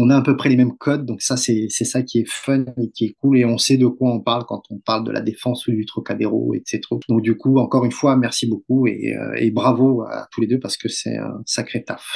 [0.08, 2.90] a à peu près les mêmes codes, donc ça c'est ça qui est fun et
[2.90, 5.20] qui est cool et on sait de quoi on parle quand on parle de la
[5.20, 6.80] défense ou du Trocadéro, etc.
[7.08, 10.60] Donc du coup, encore une fois, merci beaucoup et, euh, bravo à tous les deux
[10.60, 12.06] parce que c'est un sacré taf.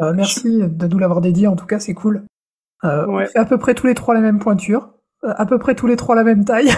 [0.00, 2.26] Euh, merci de nous l'avoir dédié, en tout cas c'est cool.
[2.84, 4.92] Euh, on fait à peu près tous les trois la même pointure,
[5.22, 6.70] à peu près tous les trois la même taille,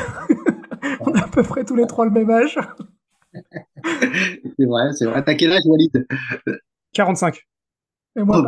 [1.01, 2.59] on a à peu près tous les trois le même âge.
[3.34, 5.24] c'est vrai, c'est vrai.
[5.24, 6.07] T'as quel âge, Walid?
[6.93, 7.47] 45.
[8.19, 8.43] Et moi,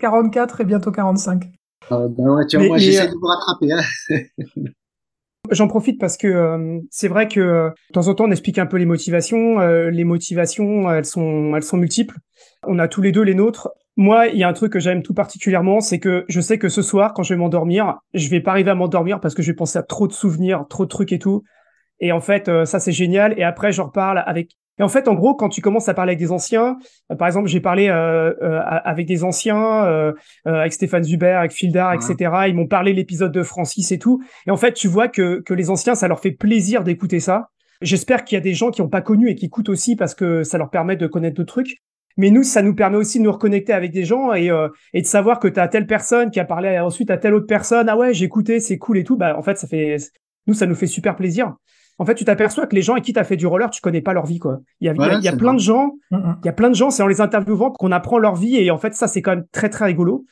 [0.00, 1.44] 44 et bientôt 45.
[1.90, 3.72] Ah, bah ouais, tu vois, moi, j'essaie de vous rattraper.
[3.72, 4.42] Hein.
[5.50, 8.58] J'en profite parce que euh, c'est vrai que euh, de temps en temps on explique
[8.58, 9.60] un peu les motivations.
[9.60, 12.16] Euh, les motivations, elles sont, elles sont multiples.
[12.66, 13.68] On a tous les deux les nôtres.
[13.96, 16.68] Moi, il y a un truc que j'aime tout particulièrement, c'est que je sais que
[16.68, 19.50] ce soir, quand je vais m'endormir, je vais pas arriver à m'endormir parce que je
[19.50, 21.44] vais penser à trop de souvenirs, trop de trucs et tout.
[22.00, 23.38] Et en fait, ça c'est génial.
[23.38, 26.10] Et après, j'en reparle avec et en fait, en gros, quand tu commences à parler
[26.10, 26.78] avec des anciens,
[27.10, 30.14] euh, par exemple, j'ai parlé euh, euh, avec des anciens,
[30.44, 32.30] avec Stéphane Zuber, avec Fildar, etc.
[32.48, 34.22] Ils m'ont parlé l'épisode de Francis et tout.
[34.46, 37.48] Et en fait, tu vois que, que les anciens, ça leur fait plaisir d'écouter ça.
[37.82, 40.14] J'espère qu'il y a des gens qui n'ont pas connu et qui écoutent aussi parce
[40.14, 41.82] que ça leur permet de connaître d'autres trucs.
[42.18, 44.50] Mais nous, ça nous permet aussi de nous reconnecter avec des gens et,
[44.94, 47.46] et de savoir que tu as telle personne qui a parlé ensuite à telle autre
[47.46, 47.90] personne.
[47.90, 49.18] Ah ouais, j'ai écouté, c'est cool et tout.
[49.18, 49.98] Bah, en fait, ça fait,
[50.46, 51.54] nous, ça nous fait super plaisir
[51.98, 53.80] en fait, tu t'aperçois que les gens avec qui tu as fait du roller, tu
[53.80, 54.60] connais pas leur vie, quoi.
[54.80, 56.38] Il y a, il y a, plein de gens, mm, mm.
[56.42, 58.70] il y a plein de gens, c'est en les interviewant qu'on apprend leur vie et
[58.70, 60.26] en fait, ça, c'est quand même très, très rigolo.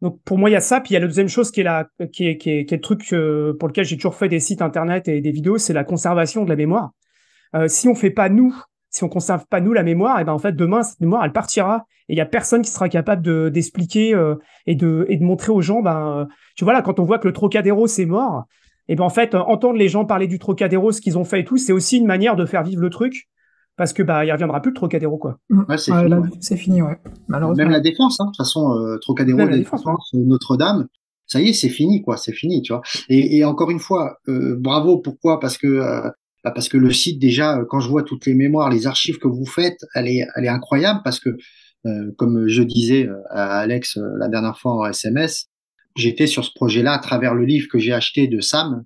[0.00, 0.80] Donc, pour moi, il y a ça.
[0.80, 2.74] Puis il y a la deuxième chose qui est la, qui est, qui est, qui
[2.74, 5.58] est le truc euh, pour lequel j'ai toujours fait des sites internet et des vidéos,
[5.58, 6.90] c'est la conservation de la mémoire.
[7.54, 8.54] Euh, si on fait pas nous,
[8.90, 11.32] si on conserve pas nous la mémoire, et ben en fait demain cette mémoire elle
[11.32, 14.34] partira et il y a personne qui sera capable de d'expliquer euh,
[14.66, 17.26] et de et de montrer aux gens ben tu vois là quand on voit que
[17.26, 18.44] le Trocadéro c'est mort,
[18.88, 21.44] et ben en fait, entendre les gens parler du Trocadéro, ce qu'ils ont fait et
[21.44, 23.28] tout, c'est aussi une manière de faire vivre le truc.
[23.76, 25.38] Parce que bah il reviendra plus le Trocadéro quoi.
[25.48, 25.62] Mm.
[25.68, 26.56] Ouais, c'est fini, ouais.
[26.56, 26.98] fini, ouais.
[27.56, 28.26] Même la défense, hein.
[28.26, 30.88] de toute façon, euh, Trocadéro, la défense, Notre-Dame,
[31.26, 32.82] ça y est, c'est fini quoi, c'est fini, tu vois.
[33.08, 34.98] Et, et encore une fois, euh, bravo.
[34.98, 35.40] Pourquoi?
[35.40, 36.02] Parce que euh,
[36.44, 39.28] bah, parce que le site déjà, quand je vois toutes les mémoires, les archives que
[39.28, 41.30] vous faites, elle est elle est incroyable parce que
[42.16, 45.48] comme je disais à Alex la dernière fois en SMS,
[45.96, 48.84] j'étais sur ce projet-là à travers le livre que j'ai acheté de Sam,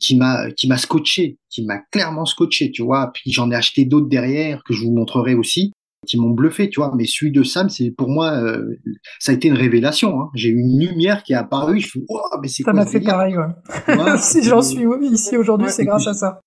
[0.00, 3.10] qui m'a qui m'a scotché, qui m'a clairement scotché, tu vois.
[3.14, 5.72] Puis j'en ai acheté d'autres derrière que je vous montrerai aussi,
[6.06, 6.92] qui m'ont bluffé, tu vois.
[6.96, 8.76] Mais celui de Sam, c'est pour moi, euh,
[9.18, 10.20] ça a été une révélation.
[10.20, 10.30] Hein.
[10.34, 11.80] J'ai eu une lumière qui est apparue.
[11.80, 13.36] Je suis, oh, mais c'est ça m'a fait pareil.
[13.36, 14.18] Ouais.
[14.18, 16.40] si j'en suis ici aujourd'hui, c'est grâce à ça.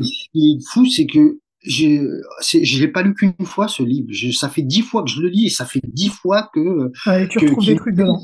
[0.00, 4.08] Ce qui est fou, c'est que je je l'ai pas lu qu'une fois ce livre.
[4.10, 6.90] Je, ça fait dix fois que je le lis et ça fait dix fois que.
[7.06, 8.20] Ouais, tu retrouves des trucs dedans.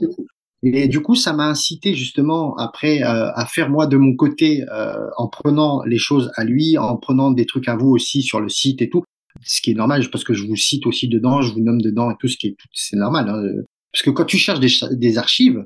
[0.63, 4.63] Et du coup, ça m'a incité justement après euh, à faire moi de mon côté,
[4.71, 8.41] euh, en prenant les choses à lui, en prenant des trucs à vous aussi sur
[8.41, 9.03] le site et tout.
[9.43, 12.11] Ce qui est normal, parce que je vous cite aussi dedans, je vous nomme dedans
[12.11, 13.31] et tout, ce qui est c'est normal.
[13.31, 13.63] Hein.
[13.93, 15.65] Parce que quand tu cherches des, archives,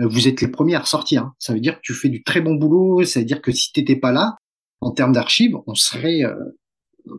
[0.00, 1.24] euh, vous êtes les premiers à ressortir.
[1.24, 1.34] Hein.
[1.38, 3.04] Ça veut dire que tu fais du très bon boulot.
[3.04, 4.36] Ça veut dire que si t'étais pas là,
[4.80, 6.22] en termes d'archives, on serait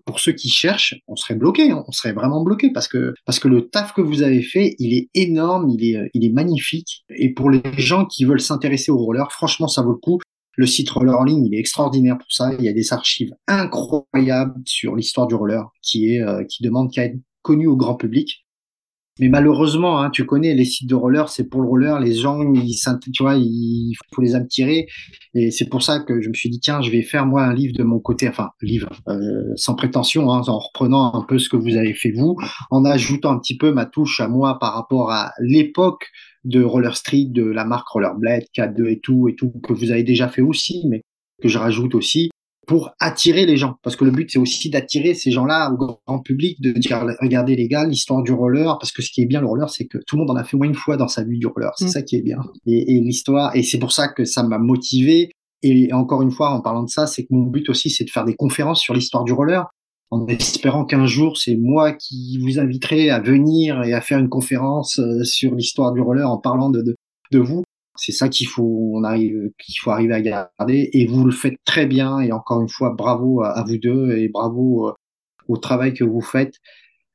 [0.05, 1.83] pour ceux qui cherchent, on serait bloqué, hein.
[1.87, 3.13] on serait vraiment bloqué parce que
[3.47, 7.33] le taf que vous avez fait, il est énorme, il est il est magnifique et
[7.33, 10.19] pour les gens qui veulent s'intéresser au roller, franchement ça vaut le coup.
[10.57, 12.51] Le site Roller en ligne, il est extraordinaire pour ça.
[12.59, 16.91] Il y a des archives incroyables sur l'histoire du roller qui est euh, qui demande
[16.91, 18.45] qu'à être connu au grand public.
[19.19, 22.41] Mais malheureusement, hein, tu connais les sites de roller, c'est pour le roller, les gens,
[22.53, 22.75] ils,
[23.13, 24.87] tu vois, il faut les attirer.
[25.33, 27.53] Et c'est pour ça que je me suis dit, tiens, je vais faire moi un
[27.53, 31.49] livre de mon côté, enfin, livre, euh, sans prétention, hein, en reprenant un peu ce
[31.49, 32.37] que vous avez fait vous,
[32.69, 36.09] en ajoutant un petit peu ma touche à moi par rapport à l'époque
[36.43, 40.03] de Roller Street, de la marque Rollerblade, K2 et tout, et tout, que vous avez
[40.03, 41.01] déjà fait aussi, mais
[41.41, 42.31] que je rajoute aussi
[42.71, 43.75] pour attirer les gens.
[43.83, 47.57] Parce que le but, c'est aussi d'attirer ces gens-là au grand public, de dire, regardez
[47.57, 49.97] les gars, l'histoire du roller, parce que ce qui est bien le roller, c'est que
[50.07, 51.73] tout le monde en a fait au moins une fois dans sa vie du roller.
[51.75, 51.89] C'est mm.
[51.89, 52.37] ça qui est bien.
[52.65, 55.31] Et, et l'histoire, et c'est pour ça que ça m'a motivé.
[55.63, 58.09] Et encore une fois, en parlant de ça, c'est que mon but aussi, c'est de
[58.09, 59.67] faire des conférences sur l'histoire du roller,
[60.09, 64.29] en espérant qu'un jour, c'est moi qui vous inviterai à venir et à faire une
[64.29, 66.95] conférence euh, sur l'histoire du roller en parlant de, de,
[67.33, 67.63] de vous.
[67.95, 70.89] C'est ça qu'il faut, on arrive, qu'il faut arriver à garder.
[70.93, 72.19] Et vous le faites très bien.
[72.19, 74.93] Et encore une fois, bravo à, vous deux et bravo euh,
[75.47, 76.55] au travail que vous faites.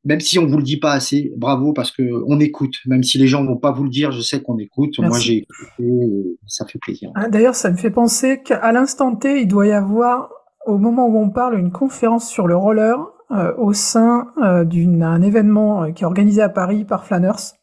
[0.05, 2.75] Même si on vous le dit pas assez, bravo parce que on écoute.
[2.87, 4.99] Même si les gens vont pas vous le dire, je sais qu'on écoute.
[5.01, 7.11] Moi, j'ai écouté, ça fait plaisir.
[7.17, 10.31] Ah, d'ailleurs, ça me fait penser qu'à l'instant T, il doit y avoir,
[10.65, 12.97] au moment où on parle, une conférence sur le roller
[13.33, 17.56] euh, au sein euh, d'un événement qui est organisé à Paris par Flanners.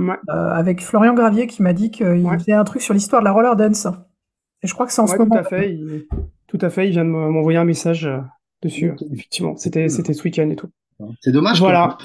[0.00, 3.32] Euh, avec Florian Gravier qui m'a dit qu'il faisait un truc sur l'histoire de la
[3.32, 3.86] roller dance.
[4.62, 5.36] Et je crois que c'est en ce moment.
[5.36, 5.74] Tout à fait.
[5.74, 6.06] Il...
[6.46, 6.88] Tout à fait.
[6.88, 8.18] Il vient de m'envoyer un message euh,
[8.62, 8.92] dessus.
[9.12, 10.68] Effectivement, c'était c'était ce week-end et tout.
[11.20, 11.60] C'est dommage.
[11.60, 11.98] Voilà.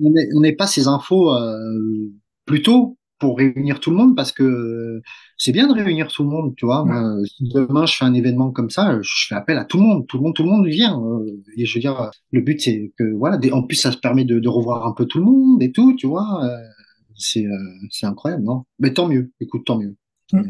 [0.00, 2.12] On n'ait pas ces infos euh,
[2.46, 5.02] plus tôt pour réunir tout le monde parce que
[5.36, 6.84] c'est bien de réunir tout le monde, tu vois.
[6.84, 9.82] Moi, si demain je fais un événement comme ça, je fais appel à tout le
[9.82, 11.02] monde, tout le monde, tout le monde vient.
[11.02, 11.26] Euh,
[11.56, 14.38] et je veux dire, le but c'est que voilà, en plus ça se permet de,
[14.38, 16.48] de, revoir un peu tout le monde et tout, tu vois
[17.18, 17.56] c'est euh,
[17.90, 18.64] c'est incroyable, non?
[18.78, 19.32] Mais tant mieux.
[19.40, 19.96] Écoute, tant mieux.
[20.32, 20.42] Mm.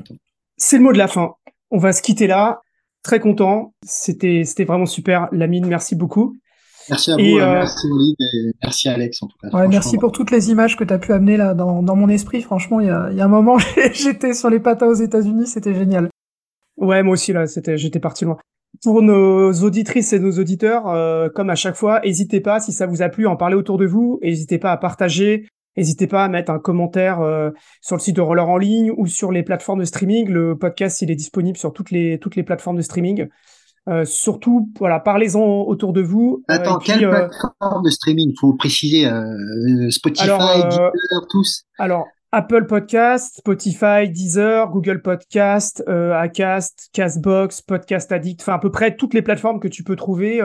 [0.57, 1.35] C'est le mot de la fin.
[1.71, 2.61] On va se quitter là.
[3.03, 3.75] Très content.
[3.85, 5.29] C'était vraiment super.
[5.33, 6.37] Lamine, merci beaucoup.
[6.91, 9.49] Merci à vous, euh, merci Olive et merci Alex en tout cas.
[9.57, 12.09] Ouais, merci pour toutes les images que tu as pu amener là dans, dans mon
[12.09, 12.43] esprit.
[12.43, 13.59] Franchement, il y a, y a un moment,
[13.93, 16.09] j'étais sur les patins aux États-Unis, c'était génial.
[16.77, 18.39] Ouais, moi aussi là, c'était j'étais parti loin.
[18.83, 22.87] Pour nos auditrices et nos auditeurs, euh, comme à chaque fois, n'hésitez pas si ça
[22.87, 24.19] vous a plu, à en parler autour de vous.
[24.23, 25.47] N'hésitez pas à partager,
[25.77, 27.51] N'hésitez pas à mettre un commentaire euh,
[27.81, 30.29] sur le site de Roller en ligne ou sur les plateformes de streaming.
[30.29, 33.29] Le podcast, il est disponible sur toutes les, toutes les plateformes de streaming.
[33.89, 36.43] Euh, surtout, voilà, parlez-en autour de vous.
[36.51, 38.35] Euh, Attends, quelle plateforme de streaming?
[38.41, 39.09] Faut préciser
[39.91, 40.91] Spotify, Deezer,
[41.31, 41.65] tous.
[41.79, 48.97] Alors, Apple Podcast, Spotify, Deezer, Google Podcast, Acast, Castbox, Podcast Addict, enfin à peu près
[48.97, 50.43] toutes les plateformes que tu peux trouver,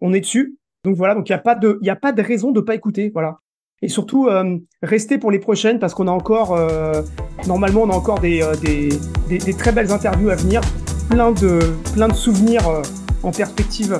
[0.00, 0.56] on est dessus.
[0.84, 2.74] Donc voilà, donc il n'y a pas de, il a pas de raison de pas
[2.74, 3.36] écouter, voilà.
[3.82, 7.02] Et surtout, euh, restez pour les prochaines parce qu'on a encore, euh,
[7.46, 8.90] normalement, on a encore des, euh, des,
[9.38, 10.60] des, très belles interviews à venir,
[11.08, 11.58] plein de,
[11.94, 12.82] plein de souvenirs euh,
[13.22, 13.98] en perspective.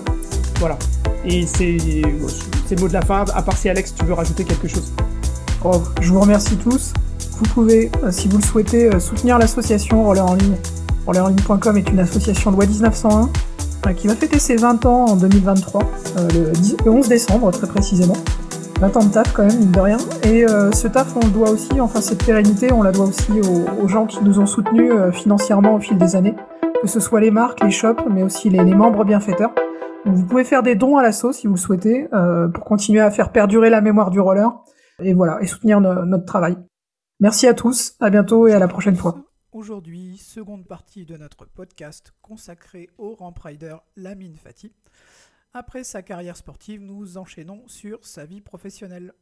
[0.59, 0.79] Voilà.
[1.25, 1.79] Et c'est,
[2.67, 3.25] c'est le mot de la fin.
[3.35, 4.93] À part si Alex, tu veux rajouter quelque chose.
[5.65, 6.93] Oh, je vous remercie tous.
[7.39, 10.57] Vous pouvez, si vous le souhaitez, soutenir l'association Roller en ligne.
[11.07, 13.31] Rollerenligne.com est une association de loi 1901
[13.95, 15.83] qui va fêter ses 20 ans en 2023,
[16.35, 18.17] le, 10, le 11 décembre très précisément.
[18.81, 19.99] 20 ans de taf quand même, mine de rien.
[20.25, 23.31] Et euh, ce taf, on le doit aussi, enfin cette pérennité, on la doit aussi
[23.43, 26.35] aux, gens qui nous ont soutenus euh, financièrement au fil des années,
[26.81, 29.55] que ce soit les marques, les shops, mais aussi les, membres bienfaiteurs.
[30.07, 33.11] Vous pouvez faire des dons à l'assaut si vous le souhaitez, euh, pour continuer à
[33.11, 34.51] faire perdurer la mémoire du roller,
[35.03, 36.57] et voilà, et soutenir no notre travail.
[37.21, 39.17] Merci à tous, à bientôt et à la prochaine fois.
[39.53, 44.73] Aujourd'hui, seconde partie de notre podcast consacré au ramp rider Lamine Fati.
[45.53, 49.13] Après sa carrière sportive, nous enchaînons sur sa vie professionnelle.